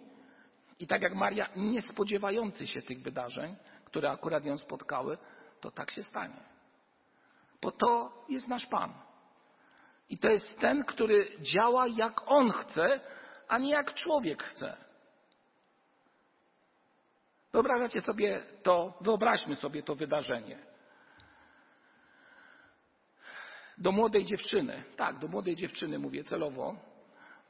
i 0.78 0.86
tak 0.86 1.02
jak 1.02 1.14
Maria, 1.14 1.48
nie 1.56 1.82
spodziewający 1.82 2.66
się 2.66 2.82
tych 2.82 3.02
wydarzeń, 3.02 3.56
które 3.84 4.10
akurat 4.10 4.44
ją 4.44 4.58
spotkały, 4.58 5.18
to 5.60 5.70
tak 5.70 5.90
się 5.90 6.02
stanie. 6.02 6.40
Bo 7.62 7.72
to 7.72 8.12
jest 8.28 8.48
nasz 8.48 8.66
Pan. 8.66 8.94
I 10.08 10.18
to 10.18 10.28
jest 10.28 10.60
ten, 10.60 10.84
który 10.84 11.28
działa 11.40 11.86
jak 11.86 12.30
On 12.30 12.52
chce, 12.52 13.00
a 13.48 13.58
nie 13.58 13.70
jak 13.70 13.94
człowiek 13.94 14.42
chce. 14.42 14.76
Wyobrażacie 17.52 18.00
sobie 18.00 18.42
to, 18.62 18.99
wyobraźmy 19.00 19.57
sobie 19.57 19.83
to 19.83 19.95
wydarzenie. 19.95 20.59
Do 23.78 23.92
młodej 23.92 24.25
dziewczyny, 24.25 24.83
tak, 24.97 25.19
do 25.19 25.28
młodej 25.28 25.57
dziewczyny 25.57 25.99
mówię 25.99 26.25
celowo, 26.25 26.76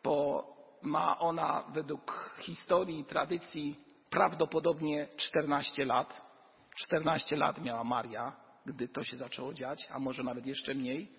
bo 0.04 0.46
ma 0.82 1.18
ona 1.18 1.64
według 1.72 2.34
historii 2.40 3.00
i 3.00 3.04
tradycji 3.04 3.84
prawdopodobnie 4.10 5.08
14 5.16 5.84
lat. 5.84 6.30
14 6.76 7.36
lat 7.36 7.60
miała 7.60 7.84
Maria, 7.84 8.36
gdy 8.66 8.88
to 8.88 9.04
się 9.04 9.16
zaczęło 9.16 9.54
dziać, 9.54 9.88
a 9.90 9.98
może 9.98 10.22
nawet 10.22 10.46
jeszcze 10.46 10.74
mniej. 10.74 11.12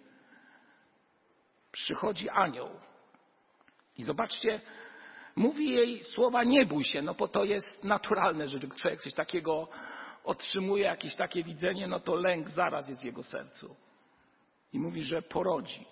Przychodzi 1.71 2.29
anioł. 2.29 2.69
I 3.97 4.03
zobaczcie, 4.03 4.61
mówi 5.35 5.69
jej 5.69 6.03
słowa 6.03 6.43
nie 6.43 6.65
bój 6.65 6.83
się, 6.83 7.01
no 7.01 7.13
bo 7.13 7.27
to 7.27 7.43
jest 7.43 7.83
naturalne, 7.83 8.47
że 8.47 8.59
człowiek 8.59 9.01
coś 9.01 9.13
takiego 9.13 9.67
otrzymuje, 10.23 10.83
jakieś 10.83 11.15
takie 11.15 11.43
widzenie, 11.43 11.87
no 11.87 11.99
to 11.99 12.15
lęk 12.15 12.49
zaraz 12.49 12.89
jest 12.89 13.01
w 13.01 13.05
jego 13.05 13.23
sercu. 13.23 13.75
I 14.73 14.79
mówi, 14.79 15.01
że 15.01 15.21
porodzi. 15.21 15.85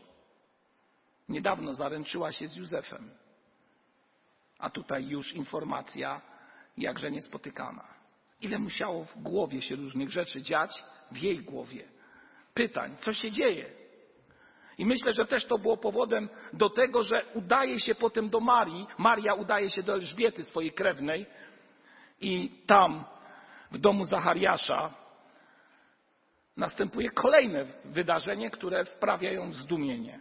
Niedawno 1.30 1.74
zaręczyła 1.74 2.32
się 2.32 2.48
z 2.48 2.56
Józefem. 2.56 3.12
A 4.60 4.70
tutaj 4.70 5.08
już 5.08 5.34
informacja 5.34 6.22
jakże 6.78 7.12
niespotykana. 7.12 7.88
Ile 8.42 8.60
musiało 8.60 9.06
w 9.06 9.22
głowie 9.22 9.62
się 9.62 9.76
różnych 9.76 10.10
rzeczy 10.10 10.42
dziać, 10.42 10.84
w 11.12 11.18
jej 11.18 11.44
głowie. 11.44 11.88
Pytań, 12.54 12.96
co 13.00 13.14
się 13.14 13.32
dzieje? 13.32 13.79
I 14.80 14.86
myślę, 14.86 15.14
że 15.14 15.26
też 15.26 15.46
to 15.46 15.58
było 15.58 15.78
powodem 15.78 16.30
do 16.54 16.70
tego, 16.70 17.04
że 17.04 17.26
udaje 17.34 17.80
się 17.80 17.96
potem 17.96 18.30
do 18.30 18.40
Marii, 18.40 18.88
Maria 18.98 19.34
udaje 19.34 19.70
się 19.70 19.84
do 19.84 19.94
Elżbiety, 19.94 20.44
swojej 20.44 20.72
krewnej, 20.72 21.26
i 22.22 22.52
tam, 22.66 23.06
w 23.72 23.78
domu 23.78 24.06
Zachariasza, 24.06 24.94
następuje 26.58 27.10
kolejne 27.10 27.66
wydarzenie, 27.86 28.50
które 28.50 28.86
wprawia 28.86 29.32
ją 29.32 29.50
w 29.50 29.54
zdumienie. 29.54 30.20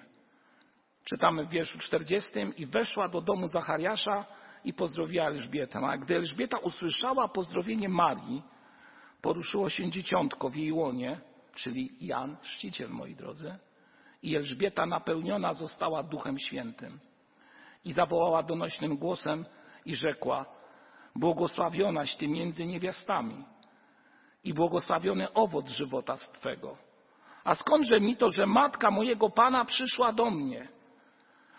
Czytamy 1.04 1.46
w 1.46 1.50
wierszu 1.50 1.78
40. 1.78 2.30
I 2.56 2.66
weszła 2.66 3.08
do 3.08 3.20
domu 3.20 3.48
Zachariasza 3.48 4.24
i 4.64 4.72
pozdrowiła 4.72 5.26
Elżbietę. 5.26 5.78
A 5.78 5.98
gdy 5.98 6.16
Elżbieta 6.16 6.58
usłyszała 6.58 7.28
pozdrowienie 7.28 7.88
Marii, 7.88 8.42
poruszyło 9.22 9.70
się 9.70 9.90
dzieciątko 9.90 10.50
w 10.50 10.56
jej 10.56 10.72
łonie, 10.72 11.20
czyli 11.54 11.90
Jan, 12.00 12.36
chrzciciel, 12.36 12.88
moi 12.90 13.14
drodzy. 13.14 13.58
I 14.22 14.36
Elżbieta 14.36 14.86
napełniona 14.86 15.52
została 15.52 16.02
Duchem 16.02 16.38
Świętym. 16.38 17.00
I 17.84 17.92
zawołała 17.92 18.42
donośnym 18.42 18.96
głosem 18.96 19.44
i 19.84 19.94
rzekła, 19.94 20.44
błogosławionaś 21.16 22.16
Ty 22.16 22.28
między 22.28 22.66
niewiastami 22.66 23.44
i 24.44 24.54
błogosławiony 24.54 25.32
owoc 25.32 25.68
żywota 25.68 26.16
Twego. 26.16 26.76
A 27.44 27.54
skądże 27.54 28.00
mi 28.00 28.16
to, 28.16 28.30
że 28.30 28.46
matka 28.46 28.90
mojego 28.90 29.30
Pana 29.30 29.64
przyszła 29.64 30.12
do 30.12 30.30
mnie? 30.30 30.68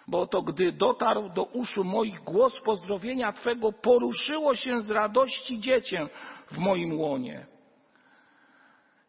bo 0.10 0.28
to 0.28 0.42
gdy 0.42 0.72
dotarł 0.72 1.30
do 1.30 1.44
uszu 1.44 1.84
moich 1.84 2.24
głos 2.24 2.62
pozdrowienia 2.66 3.34
Twego, 3.34 3.72
poruszyło 3.72 4.56
się 4.56 4.82
z 4.82 4.90
radości 4.90 5.60
dziecię 5.60 6.10
w 6.52 6.58
moim 6.58 7.00
łonie. 7.00 7.46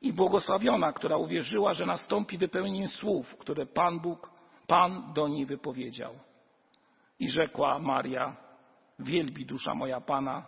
I 0.00 0.12
błogosławiona, 0.12 0.92
która 0.92 1.16
uwierzyła, 1.16 1.72
że 1.72 1.86
nastąpi 1.86 2.38
wypełnienie 2.38 2.88
słów, 2.88 3.36
które 3.36 3.66
Pan 3.66 4.00
Bóg, 4.00 4.30
Pan 4.66 5.12
do 5.12 5.28
niej 5.28 5.46
wypowiedział. 5.46 6.14
I 7.18 7.28
rzekła 7.28 7.78
Maria, 7.78 8.36
wielbi 8.98 9.46
dusza 9.46 9.74
moja 9.74 10.00
Pana, 10.00 10.46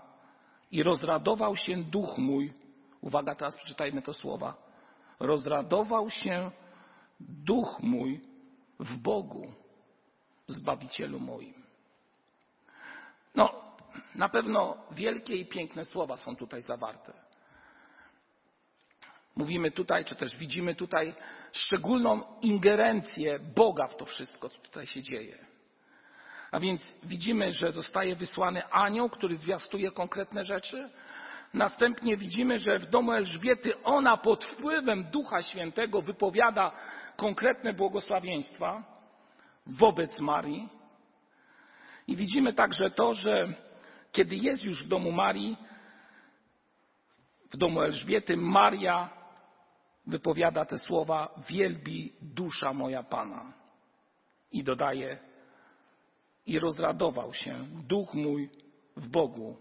i 0.71 0.82
rozradował 0.82 1.56
się 1.56 1.76
duch 1.76 2.18
mój. 2.18 2.52
Uwaga, 3.00 3.35
teraz 3.35 3.56
przeczytajmy 3.56 4.02
to 4.02 4.12
słowa. 4.12 4.54
Rozradował 5.21 6.11
się 6.11 6.50
duch 7.21 7.80
mój 7.82 8.21
w 8.80 8.97
Bogu, 8.97 9.52
Zbawicielu 10.47 11.21
moim. 11.21 11.54
No, 13.35 13.50
na 14.14 14.28
pewno 14.28 14.76
wielkie 14.90 15.37
i 15.37 15.47
piękne 15.47 15.85
słowa 15.85 16.16
są 16.16 16.37
tutaj 16.37 16.62
zawarte. 16.62 17.12
Mówimy 19.36 19.70
tutaj, 19.70 20.04
czy 20.04 20.16
też 20.16 20.36
widzimy 20.36 20.74
tutaj 20.74 21.14
szczególną 21.52 22.22
ingerencję 22.42 23.38
Boga 23.38 23.86
w 23.86 23.96
to 23.96 24.04
wszystko, 24.04 24.48
co 24.48 24.58
tutaj 24.58 24.86
się 24.86 25.02
dzieje. 25.02 25.38
A 26.50 26.60
więc 26.60 26.94
widzimy, 27.02 27.52
że 27.52 27.72
zostaje 27.72 28.16
wysłany 28.16 28.68
anioł, 28.70 29.10
który 29.10 29.34
zwiastuje 29.34 29.90
konkretne 29.90 30.44
rzeczy. 30.44 30.90
Następnie 31.54 32.16
widzimy, 32.16 32.58
że 32.58 32.78
w 32.78 32.90
domu 32.90 33.12
Elżbiety 33.12 33.82
ona 33.82 34.16
pod 34.16 34.44
wpływem 34.44 35.04
Ducha 35.04 35.42
Świętego 35.42 36.02
wypowiada 36.02 36.72
konkretne 37.16 37.72
błogosławieństwa 37.72 38.82
wobec 39.66 40.20
Marii. 40.20 40.68
I 42.06 42.16
widzimy 42.16 42.52
także 42.52 42.90
to, 42.90 43.14
że 43.14 43.52
kiedy 44.12 44.36
jest 44.36 44.64
już 44.64 44.84
w 44.84 44.88
domu 44.88 45.12
Marii, 45.12 45.56
w 47.52 47.56
domu 47.56 47.82
Elżbiety, 47.82 48.36
Maria 48.36 49.21
wypowiada 50.06 50.64
te 50.64 50.78
słowa: 50.78 51.35
Wielbi 51.49 52.12
dusza 52.23 52.73
moja 52.73 53.02
Pana. 53.02 53.52
I 54.52 54.64
dodaje: 54.64 55.18
I 56.47 56.59
rozradował 56.59 57.35
się 57.35 57.66
duch 57.88 58.14
mój 58.14 58.50
w 58.97 59.09
Bogu, 59.09 59.56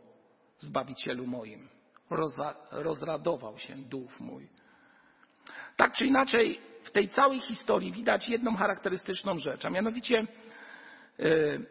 zbawicielu 0.60 1.27
moim. 1.27 1.69
Roza, 2.10 2.55
rozradował 2.71 3.57
się 3.57 3.75
duch 3.75 4.19
mój. 4.19 4.50
Tak 5.75 5.93
czy 5.93 6.05
inaczej, 6.05 6.60
w 6.83 6.91
tej 6.91 7.10
całej 7.10 7.39
historii 7.39 7.91
widać 7.91 8.29
jedną 8.29 8.55
charakterystyczną 8.55 9.38
rzecz, 9.38 9.65
a 9.65 9.69
mianowicie 9.69 10.27
yy, 11.17 11.65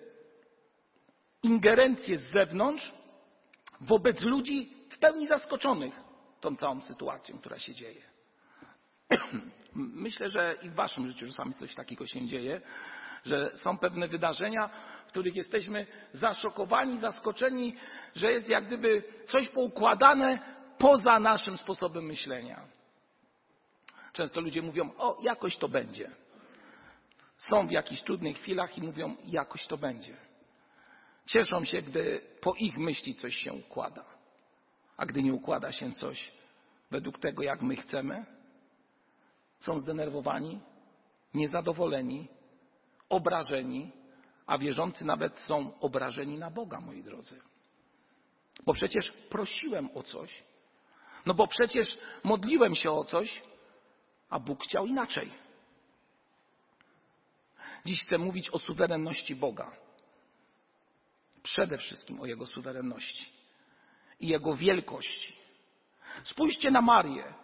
ingerencję 1.42 2.18
z 2.18 2.30
zewnątrz 2.30 2.92
wobec 3.80 4.22
ludzi 4.22 4.74
w 4.90 4.98
pełni 4.98 5.26
zaskoczonych 5.26 6.00
tą 6.40 6.56
całą 6.56 6.80
sytuacją, 6.80 7.38
która 7.38 7.58
się 7.58 7.74
dzieje. 7.74 8.09
Myślę, 9.74 10.30
że 10.30 10.56
i 10.62 10.68
w 10.70 10.74
waszym 10.74 11.08
życiu 11.08 11.26
czasami 11.26 11.54
coś 11.54 11.74
takiego 11.74 12.06
się 12.06 12.26
dzieje, 12.26 12.60
że 13.24 13.50
są 13.56 13.78
pewne 13.78 14.08
wydarzenia, 14.08 14.70
w 15.06 15.08
których 15.08 15.36
jesteśmy 15.36 15.86
zaszokowani, 16.12 16.98
zaskoczeni, 16.98 17.76
że 18.14 18.32
jest 18.32 18.48
jak 18.48 18.66
gdyby 18.66 19.02
coś 19.26 19.48
poukładane 19.48 20.38
poza 20.78 21.20
naszym 21.20 21.58
sposobem 21.58 22.04
myślenia. 22.04 22.64
Często 24.12 24.40
ludzie 24.40 24.62
mówią, 24.62 24.90
o, 24.98 25.18
jakoś 25.22 25.56
to 25.56 25.68
będzie. 25.68 26.10
Są 27.36 27.66
w 27.66 27.70
jakichś 27.70 28.02
trudnych 28.02 28.36
chwilach 28.36 28.78
i 28.78 28.82
mówią, 28.82 29.16
jakoś 29.24 29.66
to 29.66 29.76
będzie. 29.76 30.16
Cieszą 31.26 31.64
się, 31.64 31.82
gdy 31.82 32.20
po 32.40 32.54
ich 32.54 32.78
myśli 32.78 33.14
coś 33.14 33.36
się 33.36 33.52
układa. 33.52 34.04
A 34.96 35.06
gdy 35.06 35.22
nie 35.22 35.34
układa 35.34 35.72
się 35.72 35.92
coś 35.92 36.32
według 36.90 37.18
tego, 37.18 37.42
jak 37.42 37.62
my 37.62 37.76
chcemy, 37.76 38.24
są 39.60 39.80
zdenerwowani, 39.80 40.60
niezadowoleni, 41.34 42.28
obrażeni, 43.08 43.92
a 44.46 44.58
wierzący 44.58 45.04
nawet 45.04 45.38
są 45.38 45.80
obrażeni 45.80 46.38
na 46.38 46.50
Boga, 46.50 46.80
moi 46.80 47.02
drodzy. 47.02 47.40
Bo 48.64 48.72
przecież 48.72 49.12
prosiłem 49.12 49.90
o 49.94 50.02
coś, 50.02 50.42
no 51.26 51.34
bo 51.34 51.46
przecież 51.46 51.98
modliłem 52.24 52.74
się 52.74 52.90
o 52.90 53.04
coś, 53.04 53.42
a 54.30 54.40
Bóg 54.40 54.64
chciał 54.64 54.86
inaczej. 54.86 55.32
Dziś 57.84 58.02
chcę 58.02 58.18
mówić 58.18 58.50
o 58.50 58.58
suwerenności 58.58 59.34
Boga. 59.34 59.72
Przede 61.42 61.78
wszystkim 61.78 62.20
o 62.20 62.26
Jego 62.26 62.46
suwerenności 62.46 63.26
i 64.20 64.28
Jego 64.28 64.54
wielkości. 64.54 65.36
Spójrzcie 66.22 66.70
na 66.70 66.82
Marię. 66.82 67.34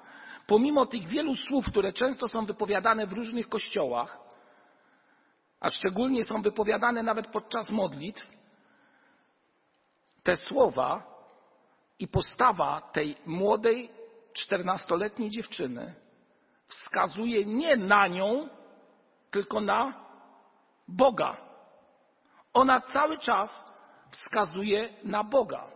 Pomimo 0.46 0.86
tych 0.86 1.06
wielu 1.06 1.34
słów, 1.34 1.66
które 1.66 1.92
często 1.92 2.28
są 2.28 2.46
wypowiadane 2.46 3.06
w 3.06 3.12
różnych 3.12 3.48
kościołach, 3.48 4.18
a 5.60 5.70
szczególnie 5.70 6.24
są 6.24 6.42
wypowiadane 6.42 7.02
nawet 7.02 7.26
podczas 7.26 7.70
modlitw, 7.70 8.36
te 10.22 10.36
słowa 10.36 11.16
i 11.98 12.08
postawa 12.08 12.80
tej 12.92 13.16
młodej, 13.26 13.90
czternastoletniej 14.32 15.30
dziewczyny 15.30 15.94
wskazuje 16.68 17.44
nie 17.44 17.76
na 17.76 18.06
nią, 18.06 18.48
tylko 19.30 19.60
na 19.60 20.06
Boga. 20.88 21.36
Ona 22.52 22.80
cały 22.80 23.18
czas 23.18 23.64
wskazuje 24.10 24.88
na 25.04 25.24
Boga. 25.24 25.70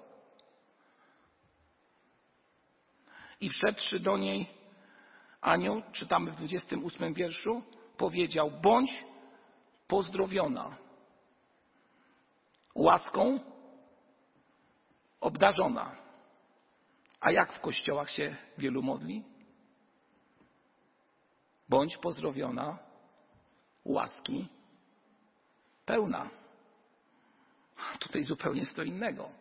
I 3.41 3.51
wszedłszy 3.51 4.01
do 4.01 4.17
niej 4.17 4.60
anioł, 5.41 5.83
czytamy 5.93 6.31
w 6.31 6.37
28 6.37 7.15
wierszu, 7.15 7.63
powiedział: 7.97 8.51
Bądź 8.63 9.05
pozdrowiona, 9.89 10.77
łaską 12.75 13.41
obdarzona. 15.21 15.97
A 17.21 17.31
jak 17.31 17.53
w 17.53 17.61
kościołach 17.61 18.11
się 18.11 18.37
wielu 18.59 18.83
modli? 18.83 19.25
Bądź 21.69 21.97
pozdrowiona, 21.97 22.79
łaski 23.85 24.49
pełna. 25.87 26.31
Tutaj 27.99 28.23
zupełnie 28.23 28.61
jest 28.61 28.77
to 28.77 28.83
innego. 28.83 29.40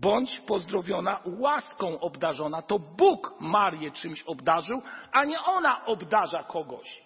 Bądź 0.00 0.40
pozdrowiona, 0.40 1.20
łaską 1.38 2.00
obdarzona. 2.00 2.62
To 2.62 2.78
Bóg 2.78 3.34
Marię 3.40 3.90
czymś 3.90 4.22
obdarzył, 4.22 4.82
a 5.12 5.24
nie 5.24 5.40
ona 5.40 5.84
obdarza 5.84 6.42
kogoś. 6.42 7.02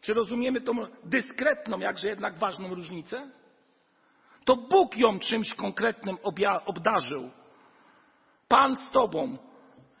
Czy 0.00 0.12
rozumiemy 0.12 0.60
tą 0.60 0.72
dyskretną, 1.04 1.78
jakże 1.78 2.08
jednak 2.08 2.38
ważną 2.38 2.74
różnicę? 2.74 3.30
To 4.44 4.56
Bóg 4.56 4.96
ją 4.96 5.18
czymś 5.18 5.54
konkretnym 5.54 6.18
obdarzył. 6.66 7.30
Pan 8.48 8.76
z 8.76 8.90
Tobą. 8.90 9.38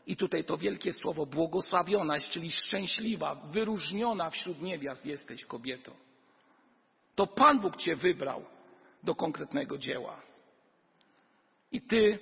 I 0.06 0.16
tutaj 0.16 0.44
to 0.44 0.56
wielkie 0.56 0.92
słowo 0.92 1.26
błogosławiona, 1.26 2.20
czyli 2.20 2.50
szczęśliwa, 2.50 3.34
wyróżniona 3.34 4.30
wśród 4.30 4.62
niewiast 4.62 5.06
jesteś 5.06 5.44
kobietą. 5.44 5.92
To 7.14 7.26
Pan 7.26 7.60
Bóg 7.60 7.76
Cię 7.76 7.96
wybrał 7.96 8.44
do 9.02 9.14
konkretnego 9.14 9.78
dzieła. 9.78 10.25
I 11.76 11.80
Ty 11.80 12.18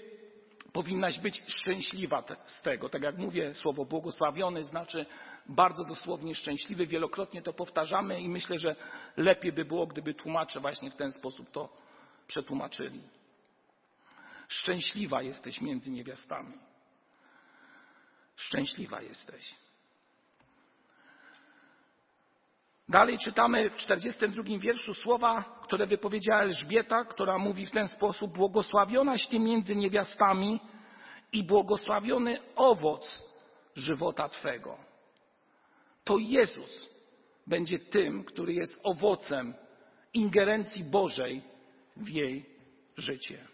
powinnaś 0.73 1.21
być 1.21 1.43
szczęśliwa 1.47 2.25
z 2.47 2.61
tego. 2.63 2.89
Tak 2.89 3.03
jak 3.03 3.19
mówię, 3.19 3.55
słowo 3.55 3.85
błogosławiony 3.85 4.65
znaczy 4.65 5.07
bardzo 5.47 5.85
dosłownie 5.85 6.35
szczęśliwy. 6.35 6.87
Wielokrotnie 6.87 7.43
to 7.43 7.53
powtarzamy 7.53 8.21
i 8.21 8.29
myślę, 8.29 8.59
że 8.59 8.77
lepiej 9.17 9.53
by 9.53 9.65
było, 9.65 9.87
gdyby 9.87 10.15
tłumacze 10.15 10.61
właśnie 10.61 10.91
w 10.91 10.97
ten 10.97 11.13
sposób 11.13 11.51
to 11.51 11.77
przetłumaczyli. 12.27 13.03
Szczęśliwa 14.49 15.23
jesteś 15.23 15.61
między 15.61 15.91
niewiastami. 15.91 16.59
Szczęśliwa 18.37 19.03
jesteś. 19.03 19.55
Dalej 22.89 23.19
czytamy 23.19 23.71
w 23.71 23.77
42 23.77 24.59
wierszu 24.59 24.95
słowa, 24.95 25.61
które 25.63 25.87
wypowiedziała 25.87 26.43
Elżbieta, 26.43 27.05
która 27.05 27.39
mówi 27.39 27.67
w 27.67 27.71
ten 27.71 27.89
sposób: 27.89 28.33
Błogosławionaś 28.33 29.27
ty 29.27 29.39
między 29.39 29.77
niewiastami 29.77 30.61
i 31.33 31.45
błogosławiony 31.45 32.39
owoc 32.57 33.23
żywota 33.77 34.29
twego. 34.29 34.79
To 36.05 36.19
Jezus 36.19 36.91
będzie 37.47 37.79
tym, 37.79 38.25
który 38.25 38.53
jest 38.55 38.81
owocem 38.83 39.55
ingerencji 40.15 40.85
Bożej 40.85 41.43
w 41.97 42.09
jej 42.09 42.47
życie. 42.97 43.47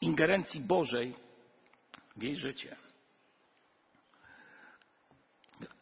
Ingerencji 0.00 0.60
Bożej 0.60 1.14
w 2.16 2.22
jej 2.22 2.36
życie. 2.36 2.76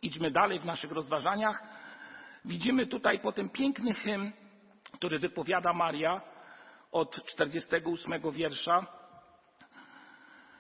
Idźmy 0.03 0.31
dalej 0.31 0.61
w 0.61 0.65
naszych 0.65 0.93
rozważaniach. 0.93 1.72
Widzimy 2.45 2.87
tutaj 2.87 3.21
potem 3.21 3.49
piękny 3.49 3.95
hymn, 3.95 4.33
który 4.93 5.19
wypowiada 5.19 5.73
Maria 5.73 6.21
od 6.93 7.25
48 7.25 8.31
wiersza. 8.33 8.87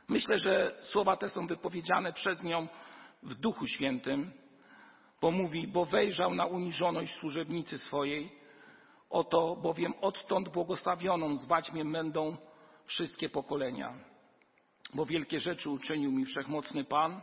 Myślę, 0.08 0.38
że 0.38 0.76
słowa 0.80 1.16
te 1.16 1.28
są 1.28 1.46
wypowiedziane 1.46 2.12
przez 2.12 2.42
nią 2.42 2.68
w 3.22 3.34
Duchu 3.34 3.66
Świętym, 3.66 4.32
bo 5.20 5.30
mówi, 5.30 5.68
bo 5.68 5.84
wejrzał 5.84 6.34
na 6.34 6.46
uniżoność 6.46 7.14
służebnicy 7.14 7.78
swojej, 7.78 8.32
oto 9.10 9.56
bowiem 9.56 9.94
odtąd 10.00 10.48
błogosławioną 10.48 11.36
zwać 11.36 11.72
mnie 11.72 11.84
będą 11.84 12.36
wszystkie 12.86 13.28
pokolenia. 13.28 13.94
Bo 14.94 15.06
wielkie 15.06 15.40
rzeczy 15.40 15.70
uczynił 15.70 16.12
mi 16.12 16.24
wszechmocny 16.24 16.84
Pan 16.84 17.22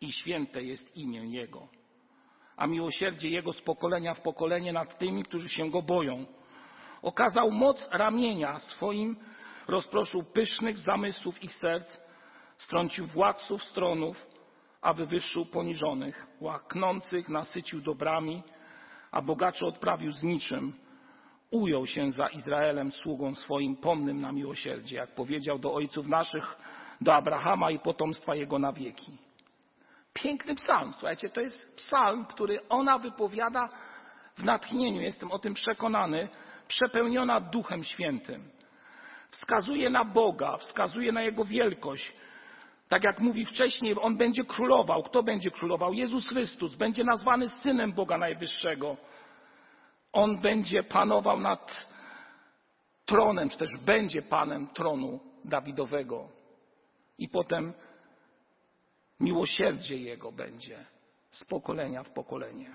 i 0.00 0.12
święte 0.12 0.62
jest 0.62 0.96
imię 0.96 1.26
Jego 1.26 1.68
a 2.56 2.66
miłosierdzie 2.66 3.28
Jego 3.28 3.52
z 3.52 3.62
pokolenia 3.62 4.14
w 4.14 4.22
pokolenie 4.22 4.72
nad 4.72 4.98
tymi, 4.98 5.22
którzy 5.22 5.48
się 5.48 5.70
Go 5.70 5.82
boją. 5.82 6.26
Okazał 7.02 7.50
moc 7.50 7.88
ramienia 7.92 8.58
swoim, 8.58 9.16
rozproszył 9.68 10.24
pysznych 10.24 10.78
zamysłów 10.78 11.42
ich 11.42 11.54
serc, 11.54 11.98
strącił 12.56 13.06
władców 13.06 13.62
stronów, 13.62 14.26
a 14.82 14.92
wywyższył 14.92 15.46
poniżonych, 15.46 16.26
łaknących 16.40 17.28
nasycił 17.28 17.80
dobrami, 17.80 18.42
a 19.10 19.22
bogaczy 19.22 19.66
odprawił 19.66 20.12
z 20.12 20.22
niczym. 20.22 20.72
Ujął 21.50 21.86
się 21.86 22.10
za 22.10 22.28
Izraelem 22.28 22.90
sługą 22.90 23.34
swoim, 23.34 23.76
pomnym 23.76 24.20
na 24.20 24.32
miłosierdzie, 24.32 24.96
jak 24.96 25.14
powiedział 25.14 25.58
do 25.58 25.74
ojców 25.74 26.08
naszych, 26.08 26.56
do 27.00 27.14
Abrahama 27.14 27.70
i 27.70 27.78
potomstwa 27.78 28.34
jego 28.34 28.58
na 28.58 28.72
wieki. 28.72 29.25
Piękny 30.16 30.54
psalm, 30.54 30.92
słuchajcie, 30.92 31.28
to 31.28 31.40
jest 31.40 31.76
psalm, 31.76 32.24
który 32.24 32.68
ona 32.68 32.98
wypowiada 32.98 33.68
w 34.36 34.44
natchnieniu, 34.44 35.00
jestem 35.00 35.32
o 35.32 35.38
tym 35.38 35.54
przekonany, 35.54 36.28
przepełniona 36.68 37.40
Duchem 37.40 37.84
Świętym. 37.84 38.50
Wskazuje 39.30 39.90
na 39.90 40.04
Boga, 40.04 40.56
wskazuje 40.56 41.12
na 41.12 41.22
Jego 41.22 41.44
wielkość. 41.44 42.12
Tak 42.88 43.04
jak 43.04 43.20
mówi 43.20 43.46
wcześniej, 43.46 43.94
On 44.00 44.16
będzie 44.16 44.44
królował. 44.44 45.02
Kto 45.02 45.22
będzie 45.22 45.50
królował? 45.50 45.92
Jezus 45.92 46.28
Chrystus. 46.28 46.74
Będzie 46.74 47.04
nazwany 47.04 47.48
Synem 47.48 47.92
Boga 47.92 48.18
Najwyższego. 48.18 48.96
On 50.12 50.40
będzie 50.40 50.82
panował 50.82 51.40
nad 51.40 51.88
tronem, 53.04 53.48
czy 53.48 53.58
też 53.58 53.70
będzie 53.86 54.22
Panem 54.22 54.68
tronu 54.68 55.20
Dawidowego. 55.44 56.28
I 57.18 57.28
potem 57.28 57.72
miłosierdzie 59.20 59.96
Jego 59.96 60.32
będzie 60.32 60.86
z 61.30 61.44
pokolenia 61.44 62.02
w 62.02 62.10
pokolenie. 62.10 62.74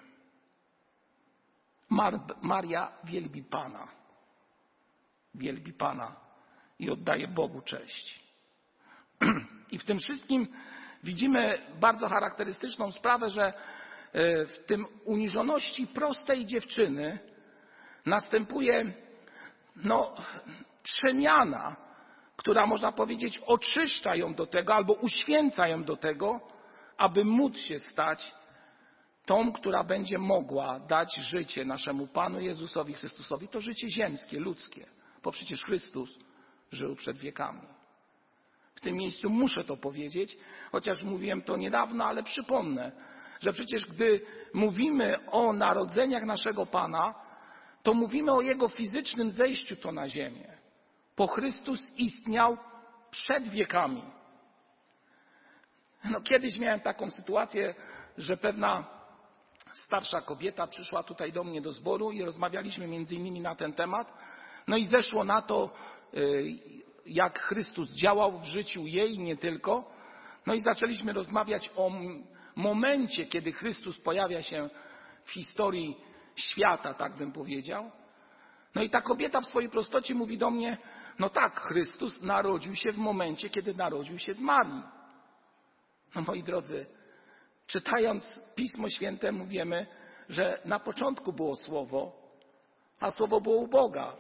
Mar 1.90 2.20
Maria 2.42 2.92
wielbi 3.04 3.44
Pana. 3.44 3.88
Wielbi 5.36 5.74
Pana 5.74 6.16
i 6.80 6.90
oddaje 6.90 7.28
Bogu 7.28 7.62
cześć. 7.62 8.22
I 9.72 9.80
w 9.80 9.86
tym 9.86 10.00
wszystkim 10.00 10.48
widzimy 11.04 11.62
bardzo 11.80 12.08
charakterystyczną 12.08 12.92
sprawę, 12.92 13.30
że 13.30 13.44
e, 13.44 13.54
w 14.46 14.66
tym 14.66 14.86
uniżoności 15.06 15.88
prostej 15.88 16.46
dziewczyny 16.46 17.20
następuje 18.06 18.94
no, 19.76 20.16
przemiana, 20.84 21.76
która 22.42 22.66
można 22.68 22.92
powiedzieć 22.92 23.38
oczyszcza 23.48 24.16
ją 24.16 24.34
do 24.34 24.46
tego 24.46 24.76
albo 24.76 24.94
uświęca 24.94 25.68
ją 25.68 25.84
do 25.84 25.98
tego, 25.98 26.40
aby 26.98 27.26
móc 27.26 27.58
się 27.58 27.78
stać 27.78 28.32
tą, 29.26 29.54
która 29.54 29.84
będzie 29.84 30.18
mogła 30.18 30.80
dać 30.80 31.16
życie 31.16 31.66
naszemu 31.66 32.08
Panu 32.08 32.40
Jezusowi 32.40 32.94
Chrystusowi. 32.94 33.48
To 33.48 33.62
życie 33.62 33.90
ziemskie, 33.90 34.40
ludzkie, 34.40 34.86
bo 35.24 35.32
przecież 35.32 35.64
Chrystus 35.64 36.20
żył 36.72 36.96
przed 36.96 37.18
wiekami. 37.18 37.62
W 38.76 38.82
tym 38.82 38.96
miejscu 38.96 39.30
muszę 39.30 39.64
to 39.64 39.78
powiedzieć, 39.78 40.38
chociaż 40.72 41.04
mówiłem 41.04 41.42
to 41.42 41.58
niedawno, 41.58 42.06
ale 42.06 42.24
przypomnę, 42.24 42.92
że 43.40 43.54
przecież 43.54 43.86
gdy 43.86 44.22
mówimy 44.54 45.26
o 45.28 45.54
narodzeniach 45.54 46.24
naszego 46.24 46.66
Pana, 46.66 47.14
to 47.84 47.94
mówimy 47.94 48.32
o 48.32 48.42
Jego 48.42 48.68
fizycznym 48.68 49.30
zejściu 49.30 49.76
to 49.76 49.92
na 49.92 50.08
ziemię. 50.08 50.61
Bo 51.18 51.28
Chrystus 51.28 51.92
istniał 51.98 52.58
przed 53.12 53.50
wiekami. 53.50 54.04
No, 56.04 56.22
kiedyś 56.22 56.58
miałem 56.58 56.80
taką 56.80 57.12
sytuację, 57.12 57.76
że 58.18 58.38
pewna 58.38 58.88
starsza 59.74 60.22
kobieta 60.22 60.68
przyszła 60.68 61.04
tutaj 61.04 61.32
do 61.32 61.44
mnie 61.44 61.62
do 61.62 61.72
zboru 61.72 62.12
i 62.12 62.24
rozmawialiśmy 62.24 62.88
między 62.88 63.16
innymi 63.16 63.42
na 63.42 63.56
ten 63.56 63.74
temat. 63.74 64.14
No 64.68 64.78
i 64.78 64.86
zeszło 64.86 65.24
na 65.24 65.42
to, 65.42 65.70
y, 66.14 66.44
jak 67.06 67.40
Chrystus 67.40 67.94
działał 67.94 68.40
w 68.40 68.44
życiu 68.44 68.88
jej, 68.88 69.20
nie 69.20 69.38
tylko. 69.38 69.92
No 70.46 70.54
i 70.54 70.62
zaczęliśmy 70.62 71.14
rozmawiać 71.14 71.72
o 71.76 71.92
momencie, 72.56 73.26
kiedy 73.26 73.52
Chrystus 73.52 74.00
pojawia 74.00 74.44
się 74.44 74.70
w 75.24 75.32
historii 75.32 75.98
świata, 76.36 76.94
tak 76.94 77.18
bym 77.18 77.32
powiedział. 77.32 77.92
No 78.76 78.84
i 78.84 78.90
ta 78.90 79.02
kobieta 79.02 79.42
w 79.42 79.46
swojej 79.46 79.70
prostocie 79.70 80.16
mówi 80.16 80.38
do 80.38 80.50
mnie, 80.50 80.78
no 81.22 81.30
tak, 81.30 81.60
Chrystus 81.60 82.22
narodził 82.22 82.76
się 82.76 82.92
w 82.92 82.98
momencie, 82.98 83.50
kiedy 83.50 83.74
narodził 83.74 84.20
się 84.20 84.34
z 84.34 84.40
Marii. 84.40 84.84
No 86.16 86.22
moi 86.22 86.44
drodzy, 86.44 86.86
czytając 87.68 88.42
Pismo 88.56 88.90
Święte 88.90 89.34
wiemy, 89.48 89.88
że 90.30 90.62
na 90.66 90.80
początku 90.80 91.34
było 91.34 91.56
Słowo, 91.56 92.12
a 93.00 93.12
Słowo 93.12 93.42
było 93.42 93.56
u 93.56 93.68
Boga. 93.68 94.14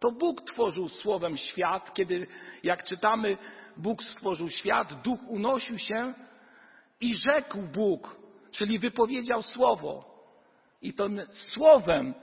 To 0.00 0.12
Bóg 0.12 0.42
tworzył 0.42 0.88
Słowem 0.88 1.36
świat, 1.36 1.94
kiedy, 1.94 2.26
jak 2.62 2.84
czytamy, 2.84 3.38
Bóg 3.76 4.02
stworzył 4.04 4.48
świat, 4.48 5.02
duch 5.02 5.20
unosił 5.28 5.78
się 5.78 6.14
i 7.00 7.14
rzekł 7.14 7.58
Bóg, 7.62 8.16
czyli 8.50 8.78
wypowiedział 8.78 9.42
Słowo. 9.42 10.04
I 10.82 10.94
tym 10.94 11.20
Słowem 11.30 12.14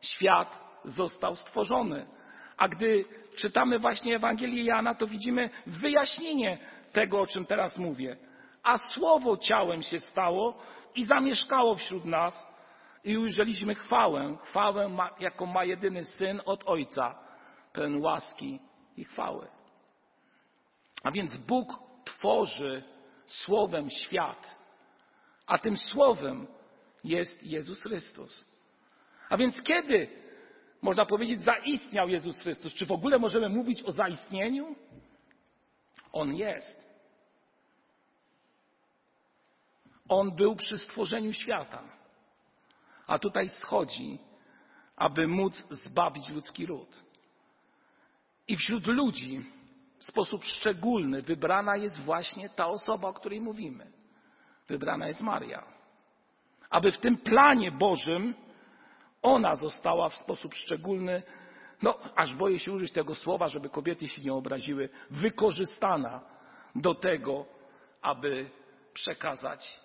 świat 0.00 0.60
został 0.84 1.36
stworzony. 1.36 2.21
A 2.62 2.68
gdy 2.68 3.04
czytamy 3.36 3.78
właśnie 3.78 4.16
Ewangelię 4.16 4.64
Jana, 4.64 4.94
to 4.94 5.06
widzimy 5.06 5.50
wyjaśnienie 5.66 6.58
tego, 6.92 7.20
o 7.20 7.26
czym 7.26 7.46
teraz 7.46 7.78
mówię. 7.78 8.16
A 8.62 8.78
Słowo 8.78 9.36
ciałem 9.36 9.82
się 9.82 9.98
stało 9.98 10.62
i 10.94 11.04
zamieszkało 11.04 11.74
wśród 11.74 12.04
nas 12.04 12.46
i 13.04 13.18
ujrzeliśmy 13.18 13.74
chwałę, 13.74 14.36
chwałę, 14.42 14.96
jaką 15.20 15.46
ma 15.46 15.64
jedyny 15.64 16.04
Syn 16.04 16.40
od 16.44 16.64
Ojca, 16.66 17.18
pełen 17.72 18.00
łaski 18.00 18.60
i 18.96 19.04
chwały. 19.04 19.48
A 21.04 21.10
więc 21.10 21.36
Bóg 21.36 21.72
tworzy 22.04 22.82
Słowem 23.24 23.90
świat, 23.90 24.58
a 25.46 25.58
tym 25.58 25.76
Słowem 25.76 26.46
jest 27.04 27.42
Jezus 27.42 27.82
Chrystus. 27.82 28.44
A 29.30 29.36
więc 29.36 29.62
kiedy, 29.62 30.21
można 30.82 31.06
powiedzieć, 31.06 31.42
zaistniał 31.42 32.08
Jezus 32.08 32.38
Chrystus? 32.38 32.74
Czy 32.74 32.86
w 32.86 32.92
ogóle 32.92 33.18
możemy 33.18 33.48
mówić 33.48 33.82
o 33.82 33.92
zaistnieniu? 33.92 34.76
On 36.12 36.34
jest. 36.34 36.82
On 40.08 40.36
był 40.36 40.56
przy 40.56 40.78
stworzeniu 40.78 41.32
świata, 41.32 41.82
a 43.06 43.18
tutaj 43.18 43.48
schodzi, 43.48 44.18
aby 44.96 45.28
móc 45.28 45.66
zbawić 45.70 46.28
ludzki 46.28 46.66
ród. 46.66 47.02
I 48.48 48.56
wśród 48.56 48.86
ludzi 48.86 49.44
w 49.98 50.04
sposób 50.04 50.44
szczególny 50.44 51.22
wybrana 51.22 51.76
jest 51.76 52.00
właśnie 52.00 52.48
ta 52.48 52.66
osoba, 52.66 53.08
o 53.08 53.12
której 53.12 53.40
mówimy. 53.40 53.92
Wybrana 54.68 55.06
jest 55.06 55.20
Maria. 55.20 55.64
Aby 56.70 56.92
w 56.92 56.98
tym 56.98 57.16
planie 57.16 57.72
Bożym 57.72 58.34
ona 59.22 59.54
została 59.54 60.08
w 60.08 60.14
sposób 60.14 60.54
szczególny, 60.54 61.22
no 61.82 61.98
aż 62.16 62.34
boję 62.34 62.58
się 62.58 62.72
użyć 62.72 62.92
tego 62.92 63.14
słowa, 63.14 63.48
żeby 63.48 63.68
kobiety 63.68 64.08
się 64.08 64.22
nie 64.22 64.34
obraziły, 64.34 64.88
wykorzystana 65.10 66.20
do 66.74 66.94
tego, 66.94 67.46
aby 68.02 68.50
przekazać 68.94 69.80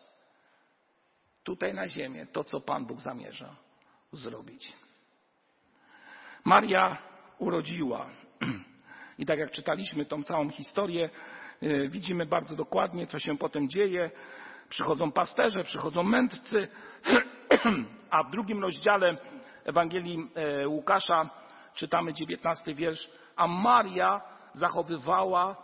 tutaj 1.43 1.73
na 1.73 1.87
ziemię 1.87 2.27
to, 2.31 2.43
co 2.43 2.61
Pan 2.61 2.85
Bóg 2.85 3.01
zamierza 3.01 3.55
zrobić. 4.11 4.73
Maria 6.45 6.97
urodziła. 7.39 8.09
I 9.17 9.25
tak 9.25 9.39
jak 9.39 9.51
czytaliśmy 9.51 10.05
tą 10.05 10.23
całą 10.23 10.49
historię, 10.49 11.09
y, 11.63 11.89
widzimy 11.89 12.25
bardzo 12.25 12.55
dokładnie, 12.55 13.07
co 13.07 13.19
się 13.19 13.37
potem 13.37 13.69
dzieje. 13.69 14.11
Przychodzą 14.69 15.11
pasterze, 15.11 15.63
przychodzą 15.63 16.03
mędrcy, 16.03 16.67
a 18.09 18.23
w 18.23 18.31
drugim 18.31 18.61
rozdziale 18.61 19.17
Ewangelii 19.65 20.29
e, 20.35 20.67
Łukasza 20.67 21.29
czytamy 21.73 22.13
dziewiętnasty 22.13 22.73
wiersz, 22.75 23.09
a 23.35 23.47
Maria 23.47 24.21
zachowywała 24.53 25.55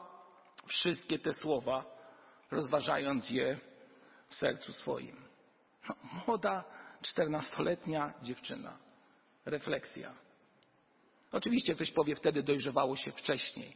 wszystkie 0.68 1.20
te 1.20 1.34
słowa, 1.34 1.86
rozważając 2.52 3.30
je 3.30 3.58
w 4.30 4.36
sercu 4.36 4.74
swoim. 4.74 5.16
No, 5.90 5.96
młoda, 6.28 6.64
czternastoletnia 7.02 8.14
dziewczyna. 8.22 8.78
Refleksja. 9.46 10.14
Oczywiście 11.32 11.76
ktoś 11.76 11.92
powie, 11.92 12.16
wtedy 12.16 12.44
dojrzewało 12.44 12.96
się 12.96 13.12
wcześniej, 13.12 13.76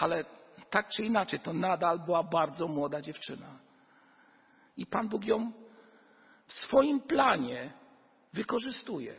ale 0.00 0.24
tak 0.70 0.88
czy 0.88 1.04
inaczej 1.04 1.40
to 1.40 1.52
nadal 1.52 1.98
była 1.98 2.22
bardzo 2.22 2.68
młoda 2.68 3.00
dziewczyna. 3.00 3.58
I 4.76 4.86
Pan 4.86 5.08
Bóg 5.08 5.24
ją 5.24 5.52
w 6.48 6.52
swoim 6.52 7.00
planie 7.00 7.72
wykorzystuje. 8.32 9.14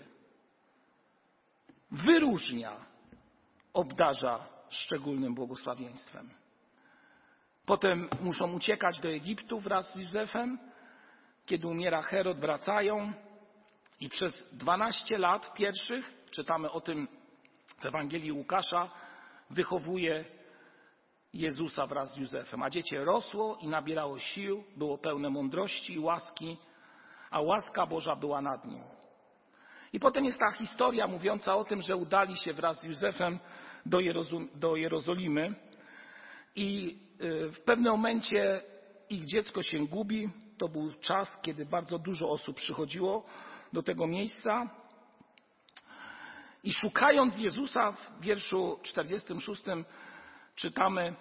Wyróżnia, 1.91 2.85
obdarza 3.73 4.47
szczególnym 4.69 5.35
błogosławieństwem. 5.35 6.29
Potem 7.65 8.09
muszą 8.21 8.53
uciekać 8.53 8.99
do 8.99 9.09
Egiptu 9.09 9.59
wraz 9.59 9.93
z 9.93 9.95
Józefem. 9.95 10.59
Kiedy 11.45 11.67
umiera 11.67 12.01
Herod, 12.01 12.39
wracają 12.39 13.13
i 13.99 14.09
przez 14.09 14.45
12 14.53 15.17
lat 15.17 15.53
pierwszych, 15.53 16.13
czytamy 16.31 16.71
o 16.71 16.81
tym 16.81 17.07
w 17.79 17.85
Ewangelii 17.85 18.31
Łukasza, 18.31 18.91
wychowuje 19.49 20.25
Jezusa 21.33 21.87
wraz 21.87 22.13
z 22.13 22.17
Józefem. 22.17 22.63
A 22.63 22.69
dziecię 22.69 23.03
rosło 23.05 23.57
i 23.61 23.67
nabierało 23.67 24.19
sił, 24.19 24.63
było 24.77 24.97
pełne 24.97 25.29
mądrości 25.29 25.93
i 25.93 25.99
łaski, 25.99 26.57
a 27.31 27.41
łaska 27.41 27.85
Boża 27.85 28.15
była 28.15 28.41
nad 28.41 28.65
nim. 28.65 28.83
I 29.93 29.99
potem 29.99 30.25
jest 30.25 30.39
ta 30.39 30.51
historia 30.51 31.07
mówiąca 31.07 31.55
o 31.55 31.63
tym, 31.63 31.81
że 31.81 31.95
udali 31.95 32.37
się 32.37 32.53
wraz 32.53 32.81
z 32.81 32.83
Józefem 32.83 33.39
do, 33.85 33.99
do 34.55 34.75
Jerozolimy 34.75 35.55
i 36.55 36.99
y, 37.21 37.51
w 37.51 37.61
pewnym 37.61 37.91
momencie 37.91 38.61
ich 39.09 39.25
dziecko 39.25 39.63
się 39.63 39.87
gubi. 39.87 40.29
To 40.57 40.69
był 40.69 40.91
czas, 40.91 41.41
kiedy 41.41 41.65
bardzo 41.65 41.99
dużo 41.99 42.29
osób 42.29 42.57
przychodziło 42.57 43.25
do 43.73 43.83
tego 43.83 44.07
miejsca. 44.07 44.69
I 46.63 46.73
szukając 46.73 47.39
Jezusa 47.39 47.91
w 47.91 48.21
wierszu 48.21 48.79
46 48.83 49.61
czytamy, 50.55 51.15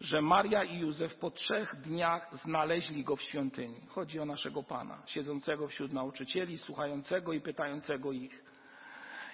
że 0.00 0.20
Maria 0.20 0.64
i 0.64 0.78
Józef 0.78 1.14
po 1.18 1.30
trzech 1.30 1.76
dniach 1.80 2.36
znaleźli 2.36 3.04
go 3.04 3.16
w 3.16 3.22
świątyni. 3.22 3.80
Chodzi 3.88 4.20
o 4.20 4.24
naszego 4.24 4.62
Pana, 4.62 5.02
siedzącego 5.06 5.68
wśród 5.68 5.92
nauczycieli, 5.92 6.58
słuchającego 6.58 7.32
i 7.32 7.40
pytającego 7.40 8.12
ich. 8.12 8.44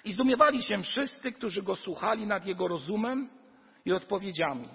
I 0.03 0.11
zdumiewali 0.11 0.63
się 0.63 0.81
wszyscy, 0.81 1.31
którzy 1.31 1.61
go 1.61 1.75
słuchali 1.75 2.27
nad 2.27 2.45
jego 2.45 2.67
rozumem 2.67 3.29
i 3.85 3.93
odpowiedziami. 3.93 4.67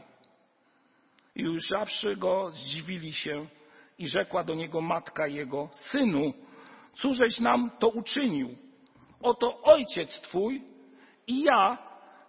I 1.35 1.49
ujrzawszy 1.49 2.17
go, 2.17 2.51
zdziwili 2.51 3.13
się 3.13 3.47
i 3.99 4.09
rzekła 4.09 4.45
do 4.45 4.55
niego 4.55 4.81
matka 4.81 5.27
jego, 5.27 5.69
synu, 5.73 6.33
cóżeś 6.95 7.39
nam 7.39 7.71
to 7.79 7.89
uczynił? 7.89 8.57
Oto 9.23 9.63
ojciec 9.63 10.21
twój 10.21 10.63
i 11.27 11.43
ja, 11.43 11.79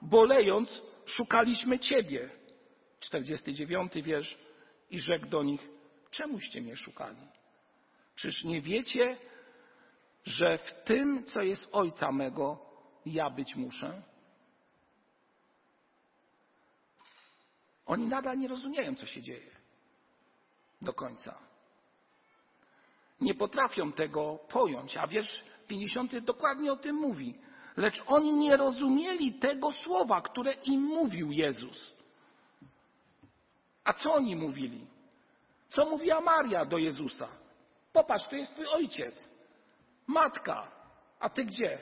bolejąc, 0.01 0.83
szukaliśmy 1.05 1.79
ciebie. 1.79 2.36
49 2.99 3.93
wiersz. 3.93 4.37
I 4.89 4.99
rzekł 4.99 5.25
do 5.27 5.43
nich, 5.43 5.69
czemuście 6.11 6.61
mnie 6.61 6.77
szukali? 6.77 7.27
Czyż 8.15 8.43
nie 8.43 8.61
wiecie, 8.61 9.17
że 10.23 10.57
w 10.57 10.83
tym, 10.83 11.23
co 11.23 11.41
jest 11.41 11.69
ojca 11.71 12.11
mego, 12.11 12.59
ja 13.05 13.29
być 13.29 13.55
muszę? 13.55 14.01
Oni 17.85 18.07
nadal 18.07 18.37
nie 18.37 18.47
rozumieją, 18.47 18.95
co 18.95 19.05
się 19.05 19.21
dzieje 19.21 19.51
do 20.81 20.93
końca. 20.93 21.39
Nie 23.21 23.35
potrafią 23.35 23.91
tego 23.91 24.39
pojąć, 24.49 24.97
a 24.97 25.07
wiersz 25.07 25.37
50 25.67 26.17
dokładnie 26.17 26.71
o 26.71 26.75
tym 26.75 26.95
mówi. 26.95 27.35
Lecz 27.77 28.03
oni 28.07 28.33
nie 28.33 28.57
rozumieli 28.57 29.33
tego 29.33 29.71
słowa, 29.71 30.21
które 30.21 30.53
im 30.53 30.81
mówił 30.81 31.31
Jezus. 31.31 31.96
A 33.87 33.93
co 33.93 34.13
oni 34.13 34.35
mówili? 34.35 34.87
Co 35.67 35.85
mówiła 35.85 36.21
Maria 36.21 36.65
do 36.65 36.77
Jezusa? 36.77 37.27
Popatrz, 37.93 38.27
to 38.27 38.35
jest 38.35 38.53
twój 38.53 38.65
ojciec, 38.67 39.29
matka, 40.07 40.71
a 41.19 41.29
ty 41.29 41.45
gdzie? 41.45 41.79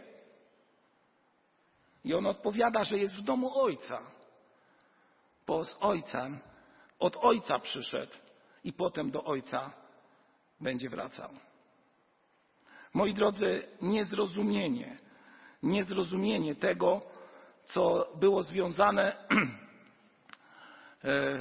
I 2.04 2.13
on 2.13 2.26
odpowiada, 2.26 2.84
że 2.84 2.98
jest 2.98 3.15
w 3.15 3.22
domu 3.22 3.60
ojca, 3.60 4.02
bo 5.48 5.63
z 5.63 5.78
ojcem, 5.80 6.39
od 7.00 7.18
ojca 7.18 7.60
przyszedł 7.60 8.13
i 8.63 8.74
potem 8.74 9.12
do 9.12 9.24
ojca 9.24 9.74
będzie 10.62 10.89
wracał. 10.89 11.30
Moi 12.94 13.13
drodzy, 13.13 13.68
niezrozumienie, 13.82 14.98
niezrozumienie 15.63 16.56
tego, 16.56 17.02
co 17.63 18.08
było 18.15 18.44
związane 18.44 19.28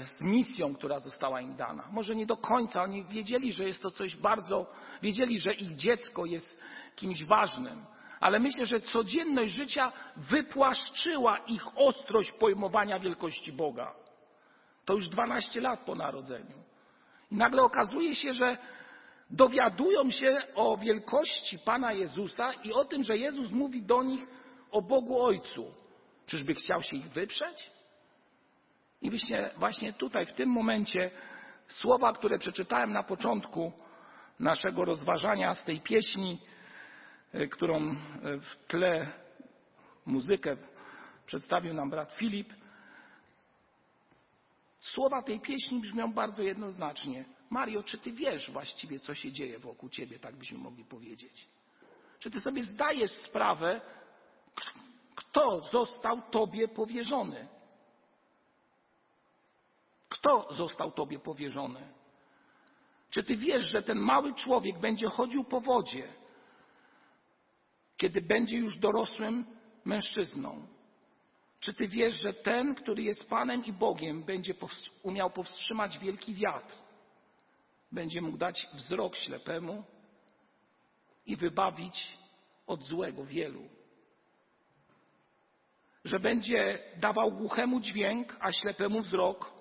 z 0.06 0.20
misją, 0.20 0.74
która 0.74 0.98
została 0.98 1.40
im 1.40 1.56
dana. 1.56 1.88
Może 1.92 2.14
nie 2.14 2.26
do 2.26 2.36
końca, 2.36 2.82
oni 2.82 3.04
wiedzieli, 3.04 3.52
że 3.52 3.64
jest 3.64 3.82
to 3.82 3.90
coś 3.90 4.16
bardzo, 4.16 4.66
wiedzieli, 5.02 5.38
że 5.38 5.52
ich 5.52 5.74
dziecko 5.74 6.24
jest 6.24 6.60
kimś 6.96 7.24
ważnym, 7.24 7.86
ale 8.20 8.38
myślę, 8.38 8.66
że 8.66 8.80
codzienność 8.80 9.52
życia 9.52 9.92
wypłaszczyła 10.16 11.38
ich 11.38 11.78
ostrość 11.78 12.32
pojmowania 12.32 12.98
wielkości 12.98 13.52
Boga. 13.52 13.94
To 14.84 14.94
już 14.94 15.08
12 15.08 15.60
lat 15.60 15.80
po 15.80 15.94
narodzeniu. 15.94 16.56
I 17.30 17.36
nagle 17.36 17.62
okazuje 17.62 18.14
się, 18.14 18.34
że 18.34 18.58
dowiadują 19.30 20.10
się 20.10 20.36
o 20.54 20.76
wielkości 20.76 21.58
Pana 21.58 21.92
Jezusa 21.92 22.52
i 22.52 22.72
o 22.72 22.84
tym, 22.84 23.02
że 23.02 23.16
Jezus 23.18 23.50
mówi 23.50 23.82
do 23.82 24.02
nich 24.02 24.26
o 24.70 24.82
Bogu 24.82 25.22
Ojcu. 25.22 25.66
Czyżby 26.26 26.54
chciał 26.54 26.82
się 26.82 26.96
ich 26.96 27.08
wyprzeć? 27.08 27.73
I 29.04 29.10
właśnie, 29.56 29.92
tutaj, 29.92 30.26
w 30.26 30.32
tym 30.32 30.48
momencie, 30.48 31.10
słowa, 31.66 32.12
które 32.12 32.38
przeczytałem 32.38 32.92
na 32.92 33.02
początku 33.02 33.72
naszego 34.40 34.84
rozważania 34.84 35.54
z 35.54 35.64
tej 35.64 35.80
pieśni, 35.80 36.40
e, 37.32 37.46
którą 37.46 37.90
e, 37.90 37.94
w 38.40 38.66
tle 38.66 39.12
muzykę 40.06 40.56
przedstawił 41.26 41.74
nam 41.74 41.90
brat 41.90 42.12
Filip, 42.12 42.54
słowa 44.78 45.22
tej 45.22 45.40
pieśni 45.40 45.80
brzmią 45.80 46.12
bardzo 46.12 46.42
jednoznacznie. 46.42 47.24
Mario, 47.50 47.82
czy 47.82 47.98
ty 47.98 48.12
wiesz 48.12 48.50
właściwie, 48.50 49.00
co 49.00 49.14
się 49.14 49.32
dzieje 49.32 49.58
wokół 49.58 49.88
ciebie, 49.88 50.18
tak 50.18 50.36
byśmy 50.36 50.58
mogli 50.58 50.84
powiedzieć? 50.84 51.48
Czy 52.18 52.30
ty 52.30 52.40
sobie 52.40 52.62
zdajesz 52.62 53.10
sprawę, 53.10 53.80
kto 55.14 55.60
został 55.60 56.22
tobie 56.22 56.68
powierzony? 56.68 57.48
Kto 60.24 60.46
został 60.50 60.92
tobie 60.92 61.18
powierzony? 61.18 61.80
Czy 63.10 63.22
ty 63.22 63.36
wiesz, 63.36 63.64
że 63.64 63.82
ten 63.82 63.98
mały 63.98 64.34
człowiek 64.34 64.78
będzie 64.78 65.08
chodził 65.08 65.44
po 65.44 65.60
wodzie, 65.60 66.12
kiedy 67.96 68.20
będzie 68.22 68.56
już 68.56 68.78
dorosłym 68.78 69.46
mężczyzną? 69.84 70.66
Czy 71.60 71.74
ty 71.74 71.88
wiesz, 71.88 72.14
że 72.22 72.32
ten, 72.32 72.74
który 72.74 73.02
jest 73.02 73.28
Panem 73.28 73.64
i 73.64 73.72
Bogiem, 73.72 74.22
będzie 74.22 74.54
umiał 75.02 75.30
powstrzymać 75.30 75.98
wielki 75.98 76.34
wiatr? 76.34 76.76
będzie 77.92 78.20
mógł 78.20 78.38
dać 78.38 78.66
wzrok 78.72 79.16
ślepemu 79.16 79.84
i 81.26 81.36
wybawić 81.36 82.18
od 82.66 82.82
złego 82.82 83.24
wielu. 83.24 83.62
Że 86.04 86.20
będzie 86.20 86.78
dawał 86.96 87.32
głuchemu 87.32 87.80
dźwięk, 87.80 88.36
a 88.40 88.52
ślepemu 88.52 89.00
wzrok, 89.00 89.53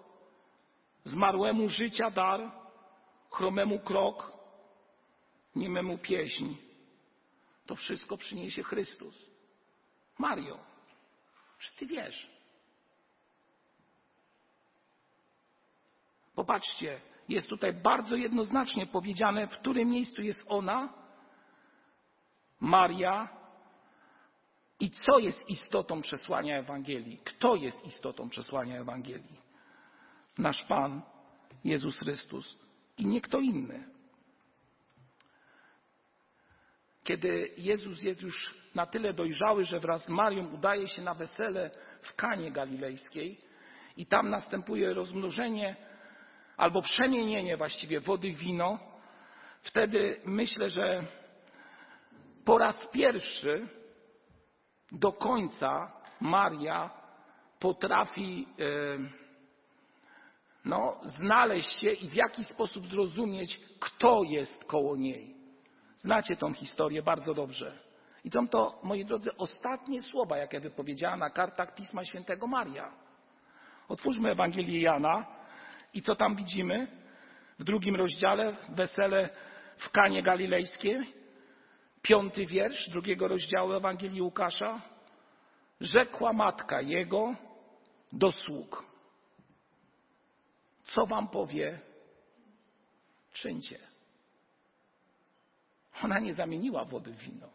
zmarłemu 1.03 1.69
życia 1.69 2.11
dar, 2.11 2.51
chromemu 3.31 3.79
krok, 3.79 4.31
niememu 5.55 5.97
pieśń. 5.97 6.55
To 7.65 7.75
wszystko 7.75 8.17
przyniesie 8.17 8.63
Chrystus. 8.63 9.29
Mario, 10.17 10.59
czy 11.59 11.75
ty 11.75 11.85
wiesz? 11.85 12.27
Popatrzcie, 16.35 17.01
jest 17.29 17.47
tutaj 17.47 17.73
bardzo 17.73 18.15
jednoznacznie 18.15 18.85
powiedziane, 18.85 19.47
w 19.47 19.57
którym 19.57 19.89
miejscu 19.89 20.21
jest 20.21 20.45
ona, 20.47 20.93
Maria, 22.59 23.43
i 24.79 24.89
co 24.89 25.19
jest 25.19 25.49
istotą 25.49 26.01
przesłania 26.01 26.57
Ewangelii. 26.57 27.17
Kto 27.17 27.55
jest 27.55 27.85
istotą 27.85 28.29
przesłania 28.29 28.79
Ewangelii? 28.79 29.42
Nasz 30.37 30.65
Pan, 30.67 31.01
Jezus 31.63 31.99
Chrystus 31.99 32.57
i 32.97 33.05
nie 33.05 33.21
kto 33.21 33.39
inny. 33.39 33.93
Kiedy 37.03 37.53
Jezus 37.57 38.01
jest 38.01 38.21
już 38.21 38.53
na 38.75 38.85
tyle 38.85 39.13
dojrzały, 39.13 39.65
że 39.65 39.79
wraz 39.79 40.05
z 40.05 40.09
Marią 40.09 40.53
udaje 40.53 40.87
się 40.87 41.01
na 41.01 41.13
wesele 41.13 41.71
w 42.01 42.15
Kanie 42.15 42.51
Galilejskiej 42.51 43.37
i 43.97 44.05
tam 44.05 44.29
następuje 44.29 44.93
rozmnożenie 44.93 45.75
albo 46.57 46.81
przemienienie 46.81 47.57
właściwie 47.57 47.99
wody 47.99 48.31
w 48.31 48.37
wino, 48.37 48.79
wtedy 49.61 50.21
myślę, 50.25 50.69
że 50.69 51.03
po 52.45 52.57
raz 52.57 52.75
pierwszy 52.91 53.67
do 54.91 55.11
końca 55.11 55.93
Maria 56.21 56.89
potrafi 57.59 58.47
e, 58.59 59.22
no, 60.65 60.99
znaleźć 61.03 61.79
się 61.79 61.89
i 61.89 62.09
w 62.09 62.13
jaki 62.13 62.43
sposób 62.43 62.87
zrozumieć, 62.87 63.59
kto 63.79 64.23
jest 64.23 64.65
koło 64.65 64.95
niej. 64.95 65.35
Znacie 65.97 66.35
tą 66.35 66.53
historię 66.53 67.01
bardzo 67.01 67.33
dobrze. 67.33 67.79
I 68.23 68.29
są 68.29 68.47
to, 68.47 68.79
moi 68.83 69.05
drodzy, 69.05 69.37
ostatnie 69.37 70.01
słowa, 70.01 70.37
jakie 70.37 70.59
wypowiedziała 70.59 71.17
na 71.17 71.29
kartach 71.29 71.75
Pisma 71.75 72.05
Świętego 72.05 72.47
Maria. 72.47 72.91
Otwórzmy 73.87 74.31
Ewangelię 74.31 74.81
Jana, 74.81 75.25
i 75.93 76.01
co 76.01 76.15
tam 76.15 76.35
widzimy? 76.35 76.87
W 77.59 77.63
drugim 77.63 77.95
rozdziale, 77.95 78.55
wesele 78.69 79.29
w 79.77 79.89
Kanie 79.89 80.23
Galilejskiej, 80.23 81.13
piąty 82.01 82.45
wiersz 82.45 82.89
drugiego 82.89 83.27
rozdziału 83.27 83.73
Ewangelii 83.73 84.21
Łukasza. 84.21 84.81
Rzekła 85.81 86.33
matka 86.33 86.81
jego 86.81 87.35
do 88.13 88.31
sług. 88.31 88.92
Co 90.93 91.05
wam 91.05 91.27
powie, 91.27 91.79
czyńcie. 93.33 93.79
Ona 96.03 96.19
nie 96.19 96.33
zamieniła 96.33 96.85
wody 96.85 97.13
w 97.13 97.17
wino. 97.17 97.49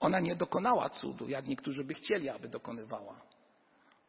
Ona 0.00 0.20
nie 0.20 0.36
dokonała 0.36 0.90
cudu, 0.90 1.28
jak 1.28 1.46
niektórzy 1.46 1.84
by 1.84 1.94
chcieli, 1.94 2.28
aby 2.28 2.48
dokonywała. 2.48 3.20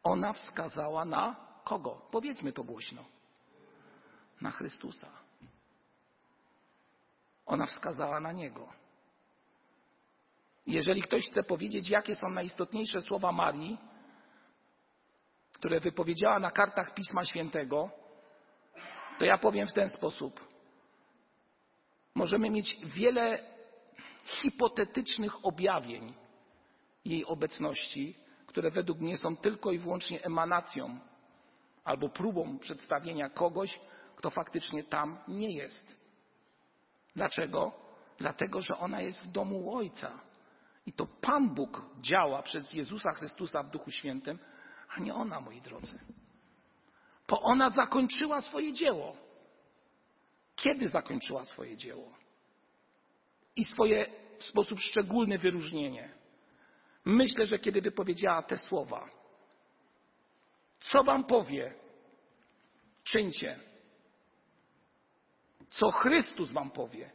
Ona 0.02 0.32
wskazała 0.32 1.04
na 1.04 1.36
kogo? 1.64 2.08
Powiedzmy 2.10 2.52
to 2.52 2.64
głośno. 2.64 3.04
Na 4.40 4.50
Chrystusa. 4.50 5.08
Ona 7.46 7.66
wskazała 7.66 8.20
na 8.20 8.32
Niego. 8.32 8.72
Jeżeli 10.66 11.02
ktoś 11.02 11.26
chce 11.30 11.42
powiedzieć, 11.42 11.88
jakie 11.88 12.16
są 12.16 12.30
najistotniejsze 12.30 13.00
słowa 13.00 13.32
Marii, 13.32 13.78
które 15.62 15.80
wypowiedziała 15.80 16.38
na 16.38 16.50
kartach 16.50 16.94
Pisma 16.94 17.24
Świętego, 17.24 17.90
to 19.18 19.24
ja 19.24 19.38
powiem 19.38 19.66
w 19.66 19.72
ten 19.72 19.88
sposób. 19.88 20.40
Możemy 22.14 22.50
mieć 22.50 22.76
wiele 22.84 23.44
hipotetycznych 24.24 25.46
objawień 25.46 26.14
jej 27.04 27.24
obecności, 27.24 28.16
które 28.46 28.70
według 28.70 29.00
mnie 29.00 29.16
są 29.16 29.36
tylko 29.36 29.72
i 29.72 29.78
wyłącznie 29.78 30.24
emanacją 30.24 30.98
albo 31.84 32.08
próbą 32.08 32.58
przedstawienia 32.58 33.30
kogoś, 33.30 33.80
kto 34.16 34.30
faktycznie 34.30 34.84
tam 34.84 35.18
nie 35.28 35.56
jest. 35.56 36.00
Dlaczego? 37.16 37.72
Dlatego, 38.18 38.62
że 38.62 38.78
ona 38.78 39.00
jest 39.00 39.18
w 39.18 39.30
domu 39.30 39.76
Ojca. 39.76 40.20
I 40.86 40.92
to 40.92 41.06
Pan 41.06 41.54
Bóg 41.54 41.82
działa 42.00 42.42
przez 42.42 42.72
Jezusa 42.72 43.12
Chrystusa 43.12 43.62
w 43.62 43.70
Duchu 43.70 43.90
Świętym, 43.90 44.38
a 44.96 45.00
nie 45.00 45.14
ona, 45.14 45.40
moi 45.40 45.60
drodzy. 45.60 45.98
Bo 47.28 47.40
ona 47.40 47.70
zakończyła 47.70 48.40
swoje 48.40 48.72
dzieło. 48.72 49.16
Kiedy 50.56 50.88
zakończyła 50.88 51.44
swoje 51.44 51.76
dzieło? 51.76 52.14
I 53.56 53.64
swoje 53.64 54.06
w 54.38 54.44
sposób 54.44 54.80
szczególny 54.80 55.38
wyróżnienie. 55.38 56.14
Myślę, 57.04 57.46
że 57.46 57.58
kiedy 57.58 57.80
wypowiedziała 57.80 58.42
te 58.42 58.56
słowa, 58.56 59.10
co 60.78 61.04
wam 61.04 61.24
powie, 61.24 61.74
czyńcie. 63.04 63.60
Co 65.70 65.90
Chrystus 65.90 66.52
wam 66.52 66.70
powie, 66.70 67.10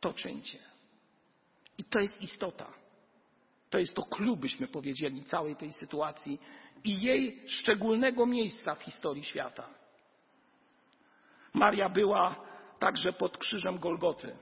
to 0.00 0.12
czyńcie. 0.12 0.58
I 1.78 1.84
to 1.84 2.00
jest 2.00 2.22
istota. 2.22 2.72
To 3.70 3.78
jest 3.78 3.94
to 3.94 4.02
klucz, 4.02 4.38
byśmy 4.38 4.68
powiedzieli, 4.68 5.24
całej 5.24 5.56
tej 5.56 5.72
sytuacji 5.72 6.40
i 6.86 7.00
jej 7.00 7.42
szczególnego 7.46 8.26
miejsca 8.26 8.74
w 8.74 8.82
historii 8.82 9.24
świata. 9.24 9.68
Maria 11.54 11.88
była 11.88 12.36
także 12.78 13.12
pod 13.12 13.38
krzyżem 13.38 13.78
Golgoty, 13.78 14.36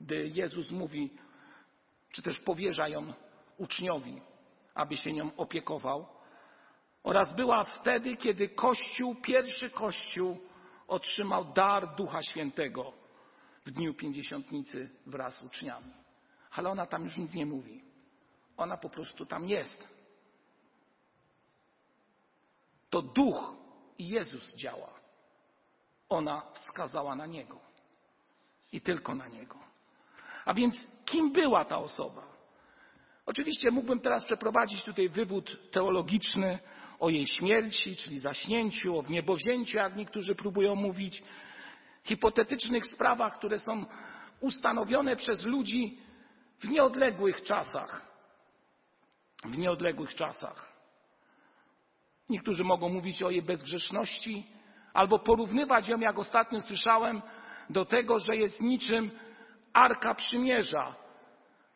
gdy 0.00 0.28
Jezus 0.28 0.70
mówi, 0.70 1.10
czy 2.12 2.22
też 2.22 2.38
powierza 2.38 2.88
ją 2.88 3.12
uczniowi, 3.58 4.20
aby 4.74 4.96
się 4.96 5.12
nią 5.12 5.36
opiekował. 5.36 6.06
Oraz 7.02 7.36
była 7.36 7.64
wtedy, 7.64 8.16
kiedy 8.16 8.48
Kościół, 8.48 9.14
pierwszy 9.14 9.70
Kościół, 9.70 10.38
otrzymał 10.88 11.52
dar 11.52 11.94
Ducha 11.96 12.22
Świętego 12.22 12.92
w 13.64 13.70
dniu 13.70 13.94
pięćdziesiątnicy 13.94 14.90
wraz 15.06 15.38
z 15.38 15.42
uczniami. 15.42 15.92
Ale 16.50 16.70
ona 16.70 16.86
tam 16.86 17.04
już 17.04 17.16
nic 17.16 17.34
nie 17.34 17.46
mówi. 17.46 17.84
Ona 18.56 18.76
po 18.76 18.88
prostu 18.88 19.26
tam 19.26 19.44
jest. 19.44 19.93
To 22.94 23.02
Duch 23.02 23.54
i 23.98 24.08
Jezus 24.08 24.56
działa. 24.56 24.90
Ona 26.08 26.42
wskazała 26.52 27.16
na 27.16 27.26
Niego. 27.26 27.60
I 28.72 28.80
tylko 28.80 29.14
na 29.14 29.28
Niego. 29.28 29.58
A 30.44 30.54
więc 30.54 30.76
kim 31.04 31.32
była 31.32 31.64
ta 31.64 31.78
osoba? 31.78 32.22
Oczywiście 33.26 33.70
mógłbym 33.70 34.00
teraz 34.00 34.24
przeprowadzić 34.24 34.84
tutaj 34.84 35.08
wywód 35.08 35.70
teologiczny 35.70 36.58
o 37.00 37.10
jej 37.10 37.26
śmierci, 37.26 37.96
czyli 37.96 38.18
zaśnięciu, 38.18 38.98
o 38.98 39.02
wniebowzięciu, 39.02 39.76
jak 39.76 39.96
niektórzy 39.96 40.34
próbują 40.34 40.74
mówić, 40.74 41.22
hipotetycznych 42.04 42.86
sprawach, 42.86 43.38
które 43.38 43.58
są 43.58 43.86
ustanowione 44.40 45.16
przez 45.16 45.42
ludzi 45.42 45.98
w 46.58 46.68
nieodległych 46.68 47.42
czasach. 47.42 48.14
W 49.44 49.58
nieodległych 49.58 50.14
czasach. 50.14 50.73
Niektórzy 52.28 52.64
mogą 52.64 52.88
mówić 52.88 53.22
o 53.22 53.30
jej 53.30 53.42
bezgrzeszności, 53.42 54.46
albo 54.94 55.18
porównywać 55.18 55.88
ją, 55.88 56.00
jak 56.00 56.18
ostatnio 56.18 56.60
słyszałem, 56.60 57.22
do 57.70 57.84
tego, 57.84 58.18
że 58.18 58.36
jest 58.36 58.60
niczym 58.60 59.10
Arka 59.72 60.14
Przymierza, 60.14 60.94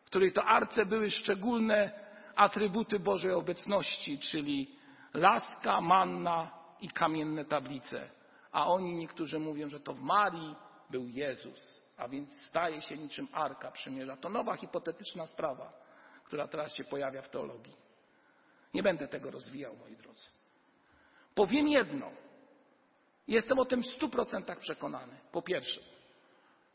w 0.01 0.05
której 0.05 0.33
to 0.33 0.43
arce 0.43 0.85
były 0.85 1.09
szczególne 1.09 1.91
atrybuty 2.35 2.99
Bożej 2.99 3.31
obecności, 3.31 4.19
czyli 4.19 4.75
laska, 5.13 5.81
manna 5.81 6.51
i 6.81 6.89
kamienne 6.89 7.45
tablice. 7.45 8.09
A 8.51 8.67
oni 8.67 8.93
niektórzy 8.93 9.39
mówią, 9.39 9.69
że 9.69 9.79
to 9.79 9.93
w 9.93 10.01
Marii 10.01 10.55
był 10.89 11.07
Jezus, 11.07 11.81
a 11.97 12.07
więc 12.07 12.45
staje 12.45 12.81
się 12.81 12.97
niczym 12.97 13.27
Arka 13.33 13.71
Przymierza. 13.71 14.17
To 14.17 14.29
nowa 14.29 14.55
hipotetyczna 14.55 15.25
sprawa, 15.25 15.73
która 16.23 16.47
teraz 16.47 16.75
się 16.75 16.83
pojawia 16.83 17.21
w 17.21 17.29
teologii. 17.29 17.75
Nie 18.73 18.83
będę 18.83 19.07
tego 19.07 19.31
rozwijał, 19.31 19.75
moi 19.75 19.95
drodzy. 19.95 20.38
Powiem 21.39 21.67
jedno. 21.67 22.11
Jestem 23.27 23.59
o 23.59 23.65
tym 23.65 23.83
w 23.83 23.85
stu 23.85 24.09
procentach 24.09 24.59
przekonany. 24.59 25.19
Po 25.31 25.41
pierwsze, 25.41 25.81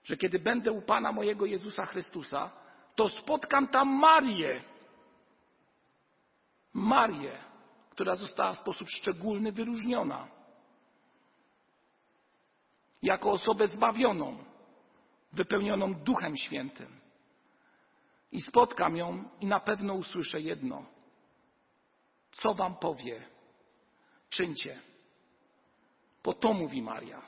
że 0.04 0.16
kiedy 0.16 0.38
będę 0.38 0.72
u 0.72 0.82
Pana 0.82 1.12
mojego 1.12 1.46
Jezusa 1.46 1.86
Chrystusa, 1.86 2.50
to 2.94 3.08
spotkam 3.08 3.68
tam 3.68 3.88
Marię. 3.88 4.62
Marię, 6.72 7.38
która 7.90 8.14
została 8.14 8.52
w 8.52 8.58
sposób 8.58 8.88
szczególny 8.88 9.52
wyróżniona. 9.52 10.28
Jako 13.02 13.30
osobę 13.30 13.68
zbawioną, 13.68 14.44
wypełnioną 15.32 15.94
Duchem 15.94 16.36
Świętym. 16.36 17.00
I 18.32 18.40
spotkam 18.40 18.96
ją 18.96 19.24
i 19.40 19.46
na 19.46 19.60
pewno 19.60 19.94
usłyszę 19.94 20.40
jedno. 20.40 20.84
Co 22.32 22.54
wam 22.54 22.76
powie? 22.76 23.33
Czyńcie. 24.34 24.80
Bo 26.24 26.32
to 26.32 26.52
mówi 26.52 26.82
Maria, 26.82 27.22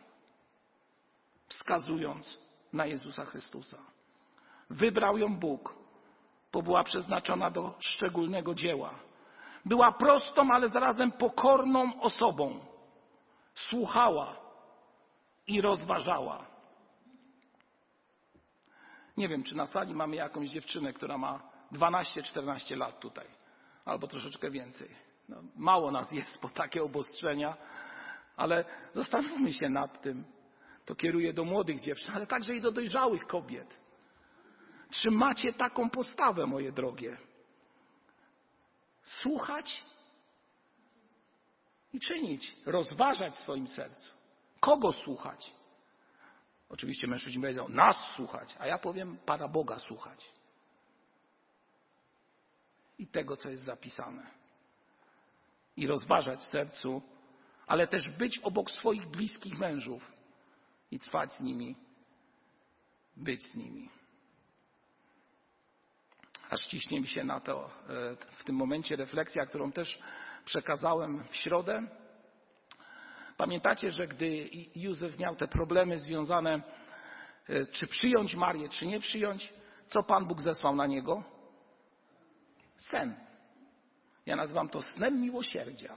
wskazując 1.49 2.39
na 2.73 2.87
Jezusa 2.87 3.25
Chrystusa. 3.25 3.79
Wybrał 4.71 5.19
ją 5.19 5.37
Bóg, 5.37 5.77
bo 6.53 6.63
była 6.63 6.85
przeznaczona 6.85 7.51
do 7.51 7.75
szczególnego 7.79 8.55
dzieła. 8.55 8.95
Była 9.65 9.93
prostą, 9.93 10.51
ale 10.53 10.69
zarazem 10.69 11.13
pokorną 11.13 12.01
osobą. 12.01 12.61
Słuchała 13.55 14.37
i 15.47 15.61
rozważała. 15.61 16.47
Nie 19.17 19.29
wiem, 19.29 19.43
czy 19.43 19.57
na 19.57 19.67
sali 19.67 19.95
mamy 19.95 20.17
jakąś 20.17 20.51
dziewczynę, 20.51 20.93
która 20.93 21.19
ma 21.19 21.43
12-14 21.73 22.77
lat 22.77 23.01
tutaj, 23.01 23.27
albo 23.85 24.07
troszeczkę 24.07 24.51
więcej. 24.51 25.06
No, 25.29 25.43
mało 25.57 25.91
nas 25.91 26.13
jest 26.13 26.39
po 26.41 26.49
takie 26.49 26.83
obostrzenia, 26.83 27.57
ale 28.37 28.65
zastanówmy 28.95 29.53
się 29.53 29.69
nad 29.69 30.03
tym. 30.03 30.25
To 30.85 30.95
kieruje 30.95 31.33
do 31.33 31.45
młodych 31.45 31.81
dziewczyn, 31.81 32.15
ale 32.15 32.27
także 32.27 32.57
i 32.57 32.61
do 32.61 32.73
dojrzałych 32.73 33.27
kobiet. 33.27 33.81
Czy 34.91 35.11
macie 35.11 35.53
taką 35.53 35.91
postawę, 35.91 36.47
moje 36.47 36.73
drogie? 36.73 37.17
Słuchać 39.03 39.85
i 41.93 42.01
czynić, 42.01 42.57
rozważać 42.67 43.35
w 43.35 43.39
swoim 43.39 43.69
sercu. 43.69 44.13
Kogo 44.61 44.93
słuchać? 44.93 45.53
Oczywiście 46.69 47.07
mężczyźni 47.07 47.41
powiedzą, 47.41 47.69
nas 47.69 47.97
słuchać, 48.17 48.57
a 48.59 48.67
ja 48.67 48.79
powiem, 48.79 49.19
Pana 49.27 49.49
Boga 49.49 49.79
słuchać. 49.79 50.33
I 52.99 53.07
tego, 53.07 53.37
co 53.37 53.49
jest 53.49 53.63
zapisane. 53.63 54.31
I 55.77 55.87
rozważać 55.87 56.41
w 56.41 56.51
sercu, 56.51 57.03
ale 57.67 57.87
też 57.87 58.09
być 58.09 58.39
obok 58.39 58.71
swoich 58.71 59.07
bliskich 59.07 59.59
mężów 59.59 60.13
i 60.91 60.99
trwać 60.99 61.33
z 61.33 61.41
nimi, 61.41 61.77
być 63.17 63.43
z 63.43 63.55
nimi. 63.55 63.89
Aż 66.51 66.67
ciśnie 66.67 67.01
mi 67.01 67.09
się 67.09 67.25
na 67.25 67.41
to 67.41 67.67
e, 67.67 68.17
w 68.31 68.45
tym 68.45 68.57
momencie 68.57 68.97
refleksja, 68.97 69.47
którą 69.47 69.73
też 69.73 69.99
przekazałem 70.45 71.25
w 71.25 71.37
środę. 71.37 71.83
Pamiętacie, 73.37 73.93
że 73.93 74.07
gdy 74.07 74.51
Józef 74.75 75.19
miał 75.19 75.37
te 75.37 75.49
problemy 75.49 75.99
związane, 75.99 76.63
e, 77.49 77.65
czy 77.65 77.87
przyjąć 77.87 78.35
Marię, 78.35 78.69
czy 78.69 78.87
nie 78.87 79.01
przyjąć, 79.01 79.53
co 79.87 80.03
Pan 80.03 80.27
Bóg 80.27 80.41
zesłał 80.41 80.77
na 80.77 80.87
niego? 80.87 81.25
Sen. 82.77 83.27
Ja 84.27 84.37
nazywam 84.37 84.69
to 84.69 84.83
snem 84.83 85.21
miłosierdzia. 85.21 85.97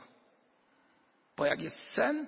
Bo 1.38 1.46
jak 1.46 1.62
jest 1.62 1.86
sen, 1.86 2.28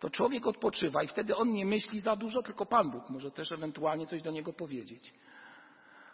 to 0.00 0.10
człowiek 0.10 0.46
odpoczywa 0.46 1.02
i 1.02 1.08
wtedy 1.08 1.36
on 1.36 1.52
nie 1.52 1.66
myśli 1.66 2.00
za 2.00 2.16
dużo, 2.16 2.42
tylko 2.42 2.66
Pan 2.66 2.90
Bóg 2.90 3.10
może 3.10 3.30
też 3.30 3.52
ewentualnie 3.52 4.06
coś 4.06 4.22
do 4.22 4.30
niego 4.30 4.52
powiedzieć. 4.52 5.14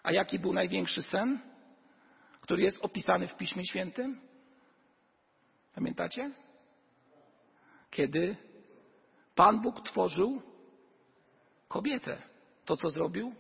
A 0.03 0.13
jaki 0.13 0.39
był 0.39 0.53
największy 0.53 1.03
sen, 1.03 1.39
który 2.41 2.63
jest 2.63 2.85
opisany 2.85 3.29
w 3.29 3.37
Piśmie 3.37 3.65
Świętym? 3.67 4.21
Pamiętacie? 5.75 6.31
Kiedy 7.91 8.37
Pan 9.35 9.61
Bóg 9.61 9.81
tworzył 9.81 10.43
kobietę. 11.69 12.23
To, 12.65 12.77
co 12.77 12.91
zrobił? 12.91 13.35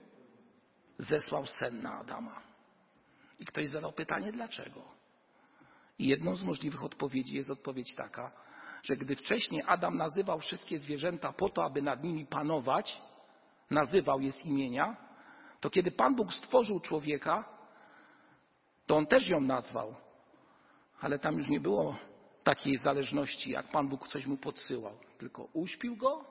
Zesłał 0.98 1.46
sen 1.46 1.82
na 1.82 1.98
Adama. 1.98 2.42
I 3.38 3.44
ktoś 3.44 3.68
zadał 3.68 3.92
pytanie, 3.92 4.32
dlaczego? 4.32 4.82
I 5.98 6.06
jedną 6.06 6.36
z 6.36 6.42
możliwych 6.42 6.84
odpowiedzi 6.84 7.36
jest 7.36 7.50
odpowiedź 7.50 7.94
taka, 7.94 8.32
że 8.82 8.96
gdy 8.96 9.16
wcześniej 9.16 9.62
Adam 9.66 9.96
nazywał 9.96 10.38
wszystkie 10.38 10.78
zwierzęta 10.78 11.32
po 11.32 11.48
to, 11.48 11.64
aby 11.64 11.82
nad 11.82 12.02
nimi 12.02 12.26
panować, 12.26 13.00
nazywał 13.70 14.20
je 14.20 14.32
z 14.32 14.44
imienia, 14.44 14.96
to 15.60 15.70
kiedy 15.70 15.90
Pan 15.90 16.14
Bóg 16.14 16.32
stworzył 16.32 16.80
człowieka, 16.80 17.48
to 18.86 18.96
on 18.96 19.06
też 19.06 19.28
ją 19.28 19.40
nazwał. 19.40 19.94
Ale 21.00 21.18
tam 21.18 21.38
już 21.38 21.48
nie 21.48 21.60
było 21.60 21.96
takiej 22.44 22.78
zależności, 22.78 23.50
jak 23.50 23.70
Pan 23.70 23.88
Bóg 23.88 24.08
coś 24.08 24.26
mu 24.26 24.36
podsyłał. 24.36 24.98
Tylko 25.18 25.44
uśpił 25.52 25.96
go. 25.96 26.24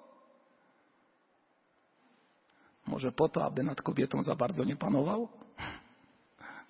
Może 2.88 3.12
po 3.12 3.30
to, 3.30 3.46
aby 3.46 3.64
nad 3.64 3.82
kobietą 3.82 4.24
za 4.24 4.36
bardzo 4.36 4.64
nie 4.64 4.76
panował? 4.76 5.30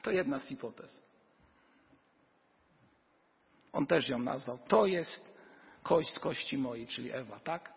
To 0.02 0.12
jedna 0.12 0.40
z 0.40 0.48
hipotez. 0.48 1.03
On 3.74 3.88
też 3.88 4.10
ją 4.10 4.20
nazwał. 4.20 4.60
To 4.68 4.86
jest 4.86 5.38
kość 5.84 6.20
kości 6.20 6.58
mojej, 6.58 6.88
czyli 6.88 7.12
Ewa, 7.12 7.40
tak? 7.40 7.74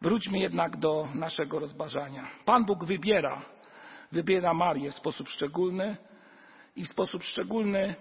Wróćmy 0.00 0.38
jednak 0.38 0.76
do 0.76 1.08
naszego 1.14 1.58
rozważania. 1.58 2.28
Pan 2.44 2.64
Bóg 2.64 2.84
wybiera, 2.84 3.42
wybiera 4.12 4.54
Marię 4.54 4.90
w 4.90 4.94
sposób 4.94 5.28
szczególny 5.28 5.96
i 6.76 6.84
w 6.84 6.88
sposób 6.88 7.22
szczególny 7.22 7.94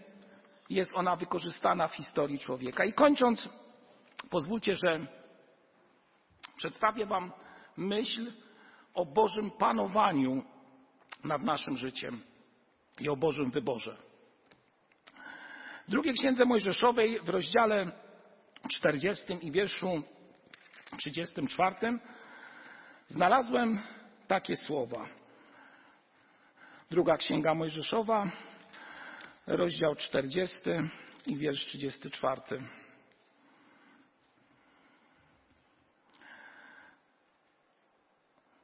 jest 0.69 0.91
ona 0.95 1.15
wykorzystana 1.15 1.87
w 1.87 1.95
historii 1.95 2.39
człowieka. 2.39 2.85
I 2.85 2.93
kończąc, 2.93 3.49
pozwólcie, 4.29 4.73
że 4.73 4.99
przedstawię 6.57 7.05
Wam 7.05 7.31
myśl 7.77 8.31
o 8.93 9.05
Bożym 9.05 9.51
panowaniu 9.51 10.43
nad 11.23 11.43
naszym 11.43 11.77
życiem 11.77 12.21
i 12.99 13.09
o 13.09 13.15
Bożym 13.15 13.51
wyborze. 13.51 14.06
W 15.87 15.91
drugiej 15.91 16.13
księdze 16.13 16.45
Mojżeszowej 16.45 17.19
w 17.19 17.29
rozdziale 17.29 17.91
40 18.69 19.23
i 19.41 19.51
wierszu 19.51 20.03
34 20.97 21.75
znalazłem 23.07 23.79
takie 24.27 24.55
słowa. 24.55 25.09
Druga 26.91 27.17
księga 27.17 27.53
Mojżeszowa, 27.53 28.31
rozdział 29.47 29.95
40 29.95 30.57
i 31.25 31.37
wiersz 31.37 31.65
34. 31.65 32.41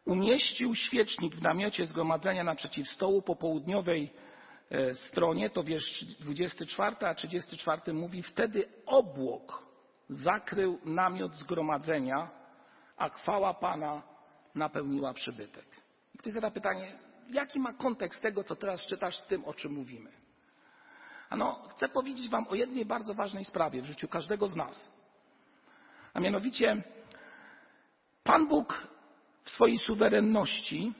Umieścił 0.05 0.75
świecznik 0.75 1.35
w 1.35 1.41
namiocie 1.41 1.85
zgromadzenia 1.85 2.43
naprzeciw 2.43 2.89
stołu 2.89 3.21
po 3.21 3.35
południowej 3.35 4.11
stronie, 4.93 5.49
to 5.49 5.63
wiersz 5.63 6.05
24, 6.19 6.95
a 6.99 7.15
34 7.15 7.93
mówi, 7.93 8.23
wtedy 8.23 8.65
obłok 8.85 9.63
zakrył 10.09 10.79
namiot 10.85 11.35
zgromadzenia, 11.35 12.29
a 12.97 13.09
chwała 13.09 13.53
Pana 13.53 14.01
napełniła 14.55 15.13
przybytek. 15.13 15.65
I 16.15 16.17
ktoś 16.17 16.33
zada 16.33 16.51
pytanie, 16.51 16.99
jaki 17.29 17.59
ma 17.59 17.73
kontekst 17.73 18.21
tego, 18.21 18.43
co 18.43 18.55
teraz 18.55 18.87
czytasz 18.87 19.17
z 19.17 19.23
tym, 19.23 19.45
o 19.45 19.53
czym 19.53 19.73
mówimy? 19.73 20.11
Ano, 21.29 21.67
chcę 21.69 21.89
powiedzieć 21.89 22.29
Wam 22.29 22.47
o 22.47 22.55
jednej 22.55 22.85
bardzo 22.85 23.13
ważnej 23.13 23.45
sprawie 23.45 23.81
w 23.81 23.85
życiu 23.85 24.07
każdego 24.07 24.47
z 24.47 24.55
nas. 24.55 24.93
A 26.13 26.19
mianowicie, 26.19 26.83
Pan 28.23 28.47
Bóg 28.47 28.87
w 29.43 29.49
swojej 29.49 29.77
suwerenności 29.77 30.93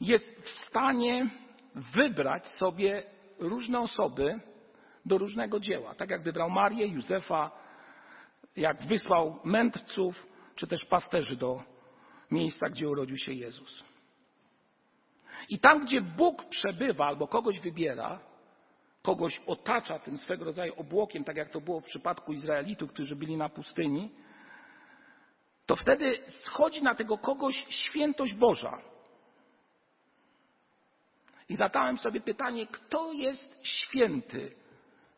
jest 0.00 0.30
w 0.42 0.48
stanie 0.50 1.30
wybrać 1.74 2.46
sobie 2.46 3.02
różne 3.38 3.80
osoby 3.80 4.40
do 5.06 5.18
różnego 5.18 5.60
dzieła. 5.60 5.94
Tak 5.94 6.10
jak 6.10 6.22
wybrał 6.22 6.50
Marię, 6.50 6.86
Józefa, 6.86 7.50
jak 8.56 8.82
wysłał 8.82 9.40
mędrców, 9.44 10.26
czy 10.54 10.66
też 10.66 10.84
pasterzy 10.84 11.36
do 11.36 11.62
miejsca, 12.30 12.68
gdzie 12.68 12.88
urodził 12.88 13.16
się 13.16 13.32
Jezus. 13.32 13.84
I 15.48 15.58
tam, 15.58 15.84
gdzie 15.84 16.00
Bóg 16.00 16.44
przebywa 16.48 17.06
albo 17.06 17.28
kogoś 17.28 17.60
wybiera, 17.60 18.20
kogoś 19.02 19.40
otacza 19.46 19.98
tym 19.98 20.18
swego 20.18 20.44
rodzaju 20.44 20.72
obłokiem, 20.76 21.24
tak 21.24 21.36
jak 21.36 21.50
to 21.50 21.60
było 21.60 21.80
w 21.80 21.84
przypadku 21.84 22.32
Izraelitów, 22.32 22.92
którzy 22.92 23.16
byli 23.16 23.36
na 23.36 23.48
pustyni, 23.48 24.10
to 25.66 25.76
wtedy 25.76 26.18
schodzi 26.26 26.82
na 26.82 26.94
tego 26.94 27.18
kogoś 27.18 27.66
świętość 27.68 28.34
Boża. 28.34 28.89
I 31.50 31.56
zadałem 31.56 31.98
sobie 31.98 32.20
pytanie, 32.20 32.66
kto 32.66 33.12
jest 33.12 33.58
święty 33.62 34.54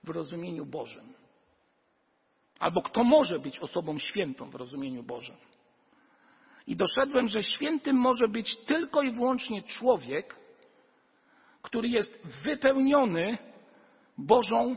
w 0.05 0.11
rozumieniu 0.11 0.67
Bożym? 0.67 1.15
Albo 2.59 2.83
kto 2.83 3.05
może 3.05 3.39
być 3.39 3.59
osobą 3.59 3.99
świętą 3.99 4.51
w 4.51 4.55
rozumieniu 4.55 5.03
Bożym? 5.03 5.37
I 6.67 6.77
doszedłem, 6.77 7.29
że 7.29 7.43
świętym 7.43 7.97
może 7.97 8.29
być 8.29 8.57
tylko 8.57 9.03
i 9.03 9.13
wyłącznie 9.13 9.63
człowiek, 9.63 10.37
który 11.63 11.89
jest 11.89 12.27
wypełniony 12.43 13.39
Bożą 14.19 14.77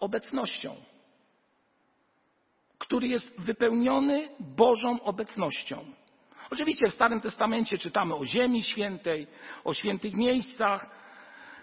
obecnością, 0.00 0.76
który 2.78 3.08
jest 3.08 3.40
wypełniony 3.40 4.28
Bożą 4.40 5.02
obecnością. 5.02 5.84
Oczywiście 6.50 6.88
w 6.88 6.94
Starym 6.94 7.20
Testamencie 7.20 7.78
czytamy 7.78 8.14
o 8.14 8.24
Ziemi 8.24 8.62
Świętej, 8.62 9.26
o 9.64 9.74
świętych 9.74 10.14
miejscach, 10.14 10.86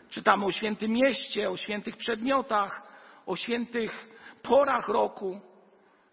czytamy 0.10 0.46
o 0.46 0.52
świętym 0.52 0.92
mieście, 0.92 1.50
o 1.50 1.58
świętych 1.58 1.98
przedmiotach, 1.98 2.82
o 3.26 3.36
świętych 3.36 4.08
porach 4.44 4.88
roku. 4.88 5.42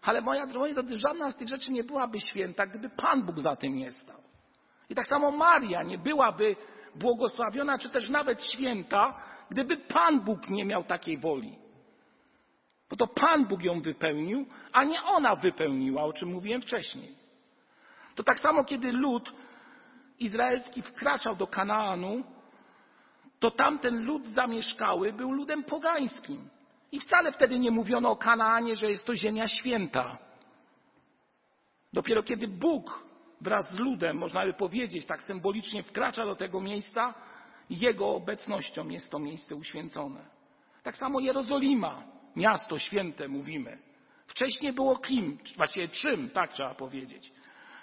Ale 0.01 0.21
moja, 0.21 0.45
moi 0.45 0.73
drodzy, 0.73 0.99
żadna 0.99 1.31
z 1.31 1.37
tych 1.37 1.47
rzeczy 1.47 1.71
nie 1.71 1.83
byłaby 1.83 2.19
święta, 2.19 2.65
gdyby 2.67 2.89
Pan 2.89 3.25
Bóg 3.25 3.39
za 3.39 3.55
tym 3.55 3.75
nie 3.75 3.91
stał. 3.91 4.21
I 4.89 4.95
tak 4.95 5.07
samo 5.07 5.31
Maria 5.31 5.83
nie 5.83 5.97
byłaby 5.97 6.55
błogosławiona, 6.95 7.77
czy 7.77 7.89
też 7.89 8.09
nawet 8.09 8.43
święta, 8.43 9.21
gdyby 9.51 9.77
Pan 9.77 10.19
Bóg 10.19 10.49
nie 10.49 10.65
miał 10.65 10.83
takiej 10.83 11.17
woli. 11.17 11.57
Bo 12.89 12.95
to 12.95 13.07
Pan 13.07 13.45
Bóg 13.45 13.63
ją 13.63 13.81
wypełnił, 13.81 14.45
a 14.73 14.83
nie 14.83 15.03
ona 15.03 15.35
wypełniła, 15.35 16.03
o 16.03 16.13
czym 16.13 16.29
mówiłem 16.29 16.61
wcześniej. 16.61 17.24
To 18.15 18.23
tak 18.23 18.39
samo, 18.39 18.63
kiedy 18.63 18.91
lud 18.91 19.33
izraelski 20.19 20.81
wkraczał 20.81 21.35
do 21.35 21.47
Kanaanu, 21.47 22.23
to 23.39 23.51
tamten 23.51 24.05
lud 24.05 24.25
zamieszkały 24.25 25.13
był 25.13 25.31
ludem 25.31 25.63
pogańskim. 25.63 26.49
I 26.91 26.99
wcale 26.99 27.31
wtedy 27.31 27.59
nie 27.59 27.71
mówiono 27.71 28.09
o 28.09 28.15
Kanaanie, 28.15 28.75
że 28.75 28.89
jest 28.89 29.05
to 29.05 29.15
ziemia 29.15 29.47
święta. 29.47 30.17
Dopiero 31.93 32.23
kiedy 32.23 32.47
Bóg 32.47 33.05
wraz 33.41 33.71
z 33.71 33.77
ludem, 33.77 34.17
można 34.17 34.45
by 34.45 34.53
powiedzieć, 34.53 35.05
tak 35.05 35.23
symbolicznie 35.23 35.83
wkracza 35.83 36.25
do 36.25 36.35
tego 36.35 36.61
miejsca, 36.61 37.13
jego 37.69 38.07
obecnością 38.07 38.89
jest 38.89 39.11
to 39.11 39.19
miejsce 39.19 39.55
uświęcone. 39.55 40.25
Tak 40.83 40.97
samo 40.97 41.19
Jerozolima, 41.19 42.03
miasto 42.35 42.79
święte 42.79 43.27
mówimy. 43.27 43.77
Wcześniej 44.27 44.73
było 44.73 44.95
kim, 44.97 45.37
właściwie 45.55 45.87
czym, 45.87 46.29
tak 46.29 46.53
trzeba 46.53 46.75
powiedzieć. 46.75 47.31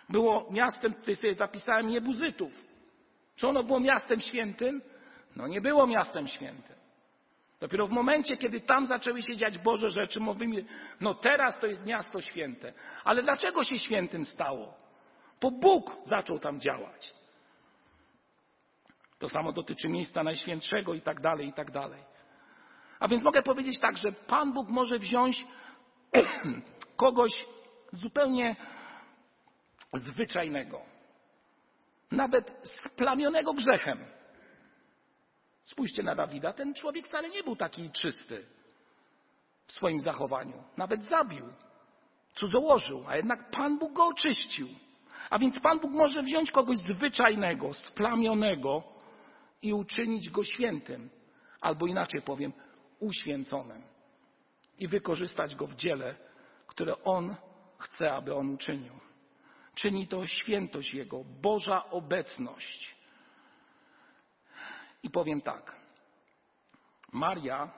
Było 0.09 0.48
miastem, 0.50 0.94
tutaj 0.94 1.16
sobie 1.16 1.34
zapisałem, 1.34 1.90
Jebuzytów. 1.90 2.53
Czy 3.36 3.48
ono 3.48 3.64
było 3.64 3.80
miastem 3.80 4.20
świętym? 4.20 4.82
No 5.36 5.46
nie 5.46 5.61
było 5.61 5.86
miastem 5.86 6.28
świętym. 6.28 6.76
Dopiero 7.61 7.86
w 7.86 7.92
momencie, 7.92 8.36
kiedy 8.36 8.61
tam 8.61 8.86
zaczęły 8.86 9.22
się 9.22 9.36
dziać 9.36 9.59
Boże 9.59 9.90
rzeczy, 9.90 10.20
mówimy, 10.20 10.64
no 11.00 11.14
teraz 11.14 11.61
to 11.61 11.66
jest 11.66 11.86
miasto 11.86 12.20
święte. 12.20 12.72
Ale 13.05 13.22
dlaczego 13.22 13.64
się 13.64 13.78
świętym 13.78 14.24
stało? 14.24 14.74
Bo 15.40 15.50
Bóg 15.50 15.96
zaczął 16.05 16.38
tam 16.38 16.61
działać. 16.61 17.14
To 19.18 19.28
samo 19.28 19.53
dotyczy 19.53 19.88
miejsca 19.88 20.22
najświętszego 20.22 20.94
i 20.94 21.00
tak 21.00 21.20
dalej, 21.20 21.48
i 21.48 21.53
tak 21.53 21.70
dalej. 21.70 22.03
A 23.00 23.09
więc 23.09 23.22
mogę 23.22 23.42
powiedzieć 23.42 23.80
tak, 23.80 23.96
że 23.96 24.12
Pan 24.12 24.53
Bóg 24.53 24.68
może 24.68 24.98
wziąć 24.98 25.44
kogoś 26.96 27.30
zupełnie 27.92 28.57
zwyczajnego, 29.99 30.80
nawet 32.11 32.53
splamionego 32.62 33.55
grzechem. 33.55 34.05
Spójrzcie 35.64 36.03
na 36.03 36.14
Dawida, 36.14 36.53
ten 36.53 36.74
człowiek 36.74 37.07
wcale 37.07 37.28
nie 37.28 37.43
był 37.43 37.57
taki 37.57 37.90
czysty 37.90 38.47
w 39.66 39.72
swoim 39.72 40.01
zachowaniu. 40.01 40.64
Nawet 40.76 41.05
zabił. 41.05 41.47
cudzołożył, 42.34 43.05
a 43.09 43.16
jednak 43.16 43.51
Pan 43.51 43.78
Bóg 43.78 43.93
go 43.93 44.07
oczyścił. 44.07 44.68
A 45.30 45.38
więc 45.38 45.61
Pan 45.61 45.80
Bóg 45.80 45.90
może 45.90 46.22
wziąć 46.22 46.51
kogoś 46.51 46.78
zwyczajnego, 46.78 47.74
splamionego 47.74 48.82
i 49.62 49.72
uczynić 49.72 50.30
go 50.30 50.45
świętym, 50.45 51.11
albo 51.61 51.86
inaczej 51.86 52.22
powiem, 52.22 52.53
uświęconym 53.01 53.82
i 54.78 54.88
wykorzystać 54.88 55.57
go 55.57 55.66
w 55.66 55.74
dziele, 55.74 56.14
które 56.66 57.05
On 57.05 57.36
chce, 57.78 58.12
aby 58.12 58.34
On 58.34 58.51
uczynił. 58.51 58.93
Czyni 59.74 60.08
to 60.08 60.26
świętość 60.26 60.94
Jego, 60.94 61.24
Boża 61.24 61.90
obecność. 61.90 62.94
I 65.02 65.10
powiem 65.10 65.40
tak. 65.40 65.76
Maria, 67.12 67.70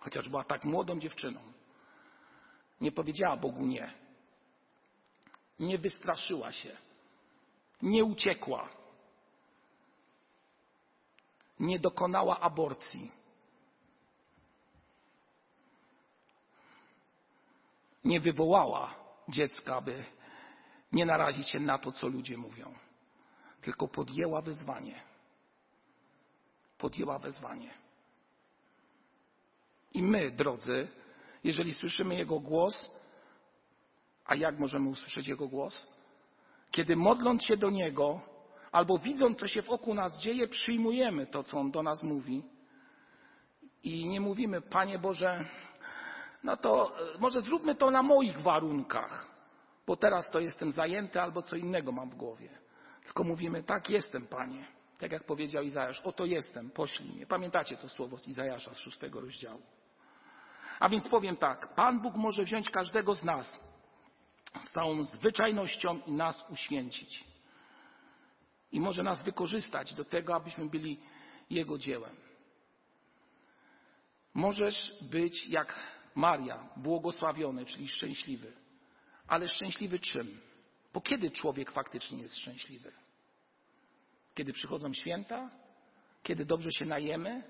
chociaż 0.00 0.28
była 0.28 0.44
tak 0.44 0.64
młodą 0.64 0.98
dziewczyną, 0.98 1.40
nie 2.80 2.92
powiedziała 2.92 3.36
Bogu 3.36 3.66
nie. 3.66 3.94
Nie 5.58 5.78
wystraszyła 5.78 6.52
się. 6.52 6.76
Nie 7.82 8.04
uciekła. 8.04 8.68
Nie 11.60 11.78
dokonała 11.78 12.40
aborcji. 12.40 13.12
Nie 18.04 18.20
wywołała 18.20 18.94
dziecka, 19.28 19.76
aby 19.76 20.04
nie 20.92 21.06
narazić 21.06 21.48
się 21.48 21.60
na 21.60 21.78
to, 21.78 21.92
co 21.92 22.08
ludzie 22.08 22.36
mówią. 22.36 22.74
Tylko 23.60 23.88
podjęła 23.88 24.42
wyzwanie. 24.42 25.02
Podjęła 26.78 27.18
wezwanie. 27.18 27.70
I 29.94 30.02
my, 30.02 30.30
drodzy, 30.30 30.88
jeżeli 31.44 31.74
słyszymy 31.74 32.14
Jego 32.14 32.40
głos, 32.40 32.90
a 34.26 34.34
jak 34.34 34.58
możemy 34.58 34.88
usłyszeć 34.88 35.28
Jego 35.28 35.48
głos? 35.48 35.92
Kiedy 36.70 36.96
modląc 36.96 37.44
się 37.44 37.56
do 37.56 37.70
Niego, 37.70 38.20
albo 38.72 38.98
widząc, 38.98 39.38
co 39.38 39.46
się 39.46 39.62
wokół 39.62 39.94
nas 39.94 40.18
dzieje, 40.18 40.48
przyjmujemy 40.48 41.26
to, 41.26 41.44
co 41.44 41.58
On 41.58 41.70
do 41.70 41.82
nas 41.82 42.02
mówi. 42.02 42.42
I 43.82 44.08
nie 44.08 44.20
mówimy, 44.20 44.60
Panie 44.60 44.98
Boże, 44.98 45.44
no 46.44 46.56
to 46.56 46.98
e, 47.14 47.18
może 47.18 47.40
zróbmy 47.40 47.74
to 47.74 47.90
na 47.90 48.02
moich 48.02 48.40
warunkach, 48.40 49.35
bo 49.86 49.96
teraz 49.96 50.30
to 50.30 50.40
jestem 50.40 50.72
zajęty 50.72 51.22
albo 51.22 51.42
co 51.42 51.56
innego 51.56 51.92
mam 51.92 52.10
w 52.10 52.14
głowie. 52.14 52.48
Tylko 53.04 53.24
mówimy, 53.24 53.62
tak 53.62 53.90
jestem, 53.90 54.26
Panie. 54.26 54.66
Tak 54.98 55.12
jak 55.12 55.24
powiedział 55.24 55.62
Izajasz, 55.62 56.00
oto 56.00 56.24
jestem, 56.24 56.70
poślij 56.70 57.10
mnie. 57.10 57.26
Pamiętacie 57.26 57.76
to 57.76 57.88
słowo 57.88 58.18
z 58.18 58.28
Izajasza 58.28 58.74
z 58.74 58.78
szóstego 58.78 59.20
rozdziału. 59.20 59.62
A 60.80 60.88
więc 60.88 61.08
powiem 61.08 61.36
tak, 61.36 61.74
Pan 61.74 62.00
Bóg 62.00 62.16
może 62.16 62.44
wziąć 62.44 62.70
każdego 62.70 63.14
z 63.14 63.24
nas 63.24 63.60
z 64.60 64.68
całą 64.72 65.04
zwyczajnością 65.04 66.00
i 66.06 66.12
nas 66.12 66.50
uświęcić. 66.50 67.24
I 68.72 68.80
może 68.80 69.02
nas 69.02 69.22
wykorzystać 69.22 69.94
do 69.94 70.04
tego, 70.04 70.34
abyśmy 70.34 70.66
byli 70.66 71.00
Jego 71.50 71.78
dziełem. 71.78 72.16
Możesz 74.34 75.04
być 75.10 75.48
jak 75.48 75.74
Maria, 76.14 76.68
błogosławiony, 76.76 77.64
czyli 77.64 77.88
szczęśliwy. 77.88 78.52
Ale 79.28 79.48
szczęśliwy 79.48 79.98
czym? 79.98 80.40
Bo 80.92 81.00
kiedy 81.00 81.30
człowiek 81.30 81.70
faktycznie 81.70 82.22
jest 82.22 82.36
szczęśliwy? 82.36 82.92
Kiedy 84.34 84.52
przychodzą 84.52 84.94
święta? 84.94 85.50
Kiedy 86.22 86.44
dobrze 86.44 86.72
się 86.72 86.84
najemy? 86.84 87.42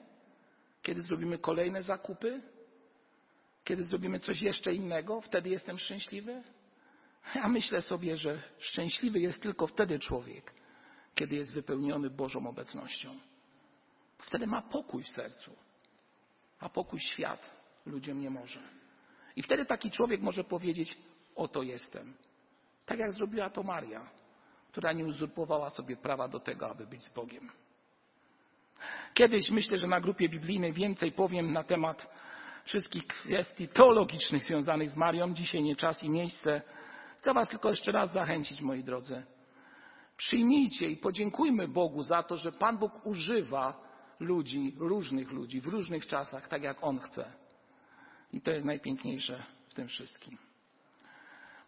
Kiedy 0.83 1.03
zrobimy 1.03 1.39
kolejne 1.39 1.83
zakupy? 1.83 2.43
Kiedy 3.65 3.85
zrobimy 3.85 4.19
coś 4.21 4.43
jeszcze 4.43 4.75
innego, 4.75 5.21
wtedy 5.21 5.49
jestem 5.49 5.79
szczęśliwy? 5.79 6.43
Ja 7.35 7.49
myślę 7.49 7.83
sobie, 7.83 8.17
że 8.17 8.43
szczęśliwy 8.59 9.21
jest 9.21 9.43
tylko 9.43 9.67
wtedy 9.67 9.99
człowiek, 9.99 10.55
kiedy 11.15 11.37
jest 11.37 11.55
wypełniony 11.55 12.11
Bożą 12.11 12.49
obecnością. 12.49 13.19
Wtedy 14.19 14.47
ma 14.47 14.63
pokój 14.63 15.03
w 15.03 15.09
sercu, 15.09 15.57
a 16.61 16.69
pokój 16.69 17.01
świat 17.01 17.51
ludziom 17.87 18.21
nie 18.21 18.31
może. 18.31 18.63
I 19.37 19.43
wtedy 19.43 19.67
taki 19.67 19.91
człowiek 19.91 20.21
może 20.21 20.45
powiedzieć: 20.45 20.97
Oto 21.37 21.63
jestem. 21.63 22.15
Tak 22.87 22.99
jak 22.99 23.13
zrobiła 23.13 23.51
to 23.51 23.63
Maria, 23.63 24.11
która 24.71 24.93
nie 24.93 25.05
uzurpowała 25.05 25.71
sobie 25.71 25.97
prawa 25.97 26.29
do 26.29 26.41
tego, 26.41 26.71
aby 26.71 26.87
być 26.87 27.03
z 27.03 27.15
Bogiem. 27.15 27.51
Kiedyś 29.15 29.51
myślę, 29.51 29.77
że 29.77 29.87
na 29.87 30.01
grupie 30.01 30.29
biblijnej 30.29 30.73
więcej 30.73 31.13
powiem 31.13 31.53
na 31.53 31.65
temat 31.65 32.09
wszystkich 32.65 33.07
kwestii 33.07 33.69
teologicznych 33.69 34.45
związanych 34.45 34.91
z 34.91 34.97
Marią. 34.97 35.35
Dzisiaj 35.35 35.63
nie 35.63 35.77
czas 35.77 36.03
i 36.03 36.11
miejsce. 36.11 36.63
Chcę 37.19 37.35
Was 37.35 37.49
tylko 37.49 37.69
jeszcze 37.69 37.93
raz 37.93 38.13
zachęcić, 38.13 38.61
moi 38.61 38.85
drodzy. 38.85 39.23
Przyjmijcie 40.17 40.87
i 40.87 40.97
podziękujmy 40.97 41.69
Bogu 41.69 42.03
za 42.03 42.23
to, 42.23 42.37
że 42.37 42.53
Pan 42.53 42.79
Bóg 42.79 43.07
używa 43.07 43.81
ludzi, 44.21 44.75
różnych 44.79 45.31
ludzi, 45.31 45.61
w 45.61 45.67
różnych 45.67 46.07
czasach, 46.07 46.49
tak 46.49 46.63
jak 46.63 46.85
On 46.85 46.99
chce. 46.99 47.33
I 48.33 48.41
to 48.41 48.51
jest 48.51 48.67
najpiękniejsze 48.67 49.43
w 49.69 49.75
tym 49.75 49.89
wszystkim. 49.89 50.39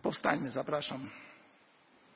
Powstańmy, 0.03 0.51
zapraszam. 0.51 1.11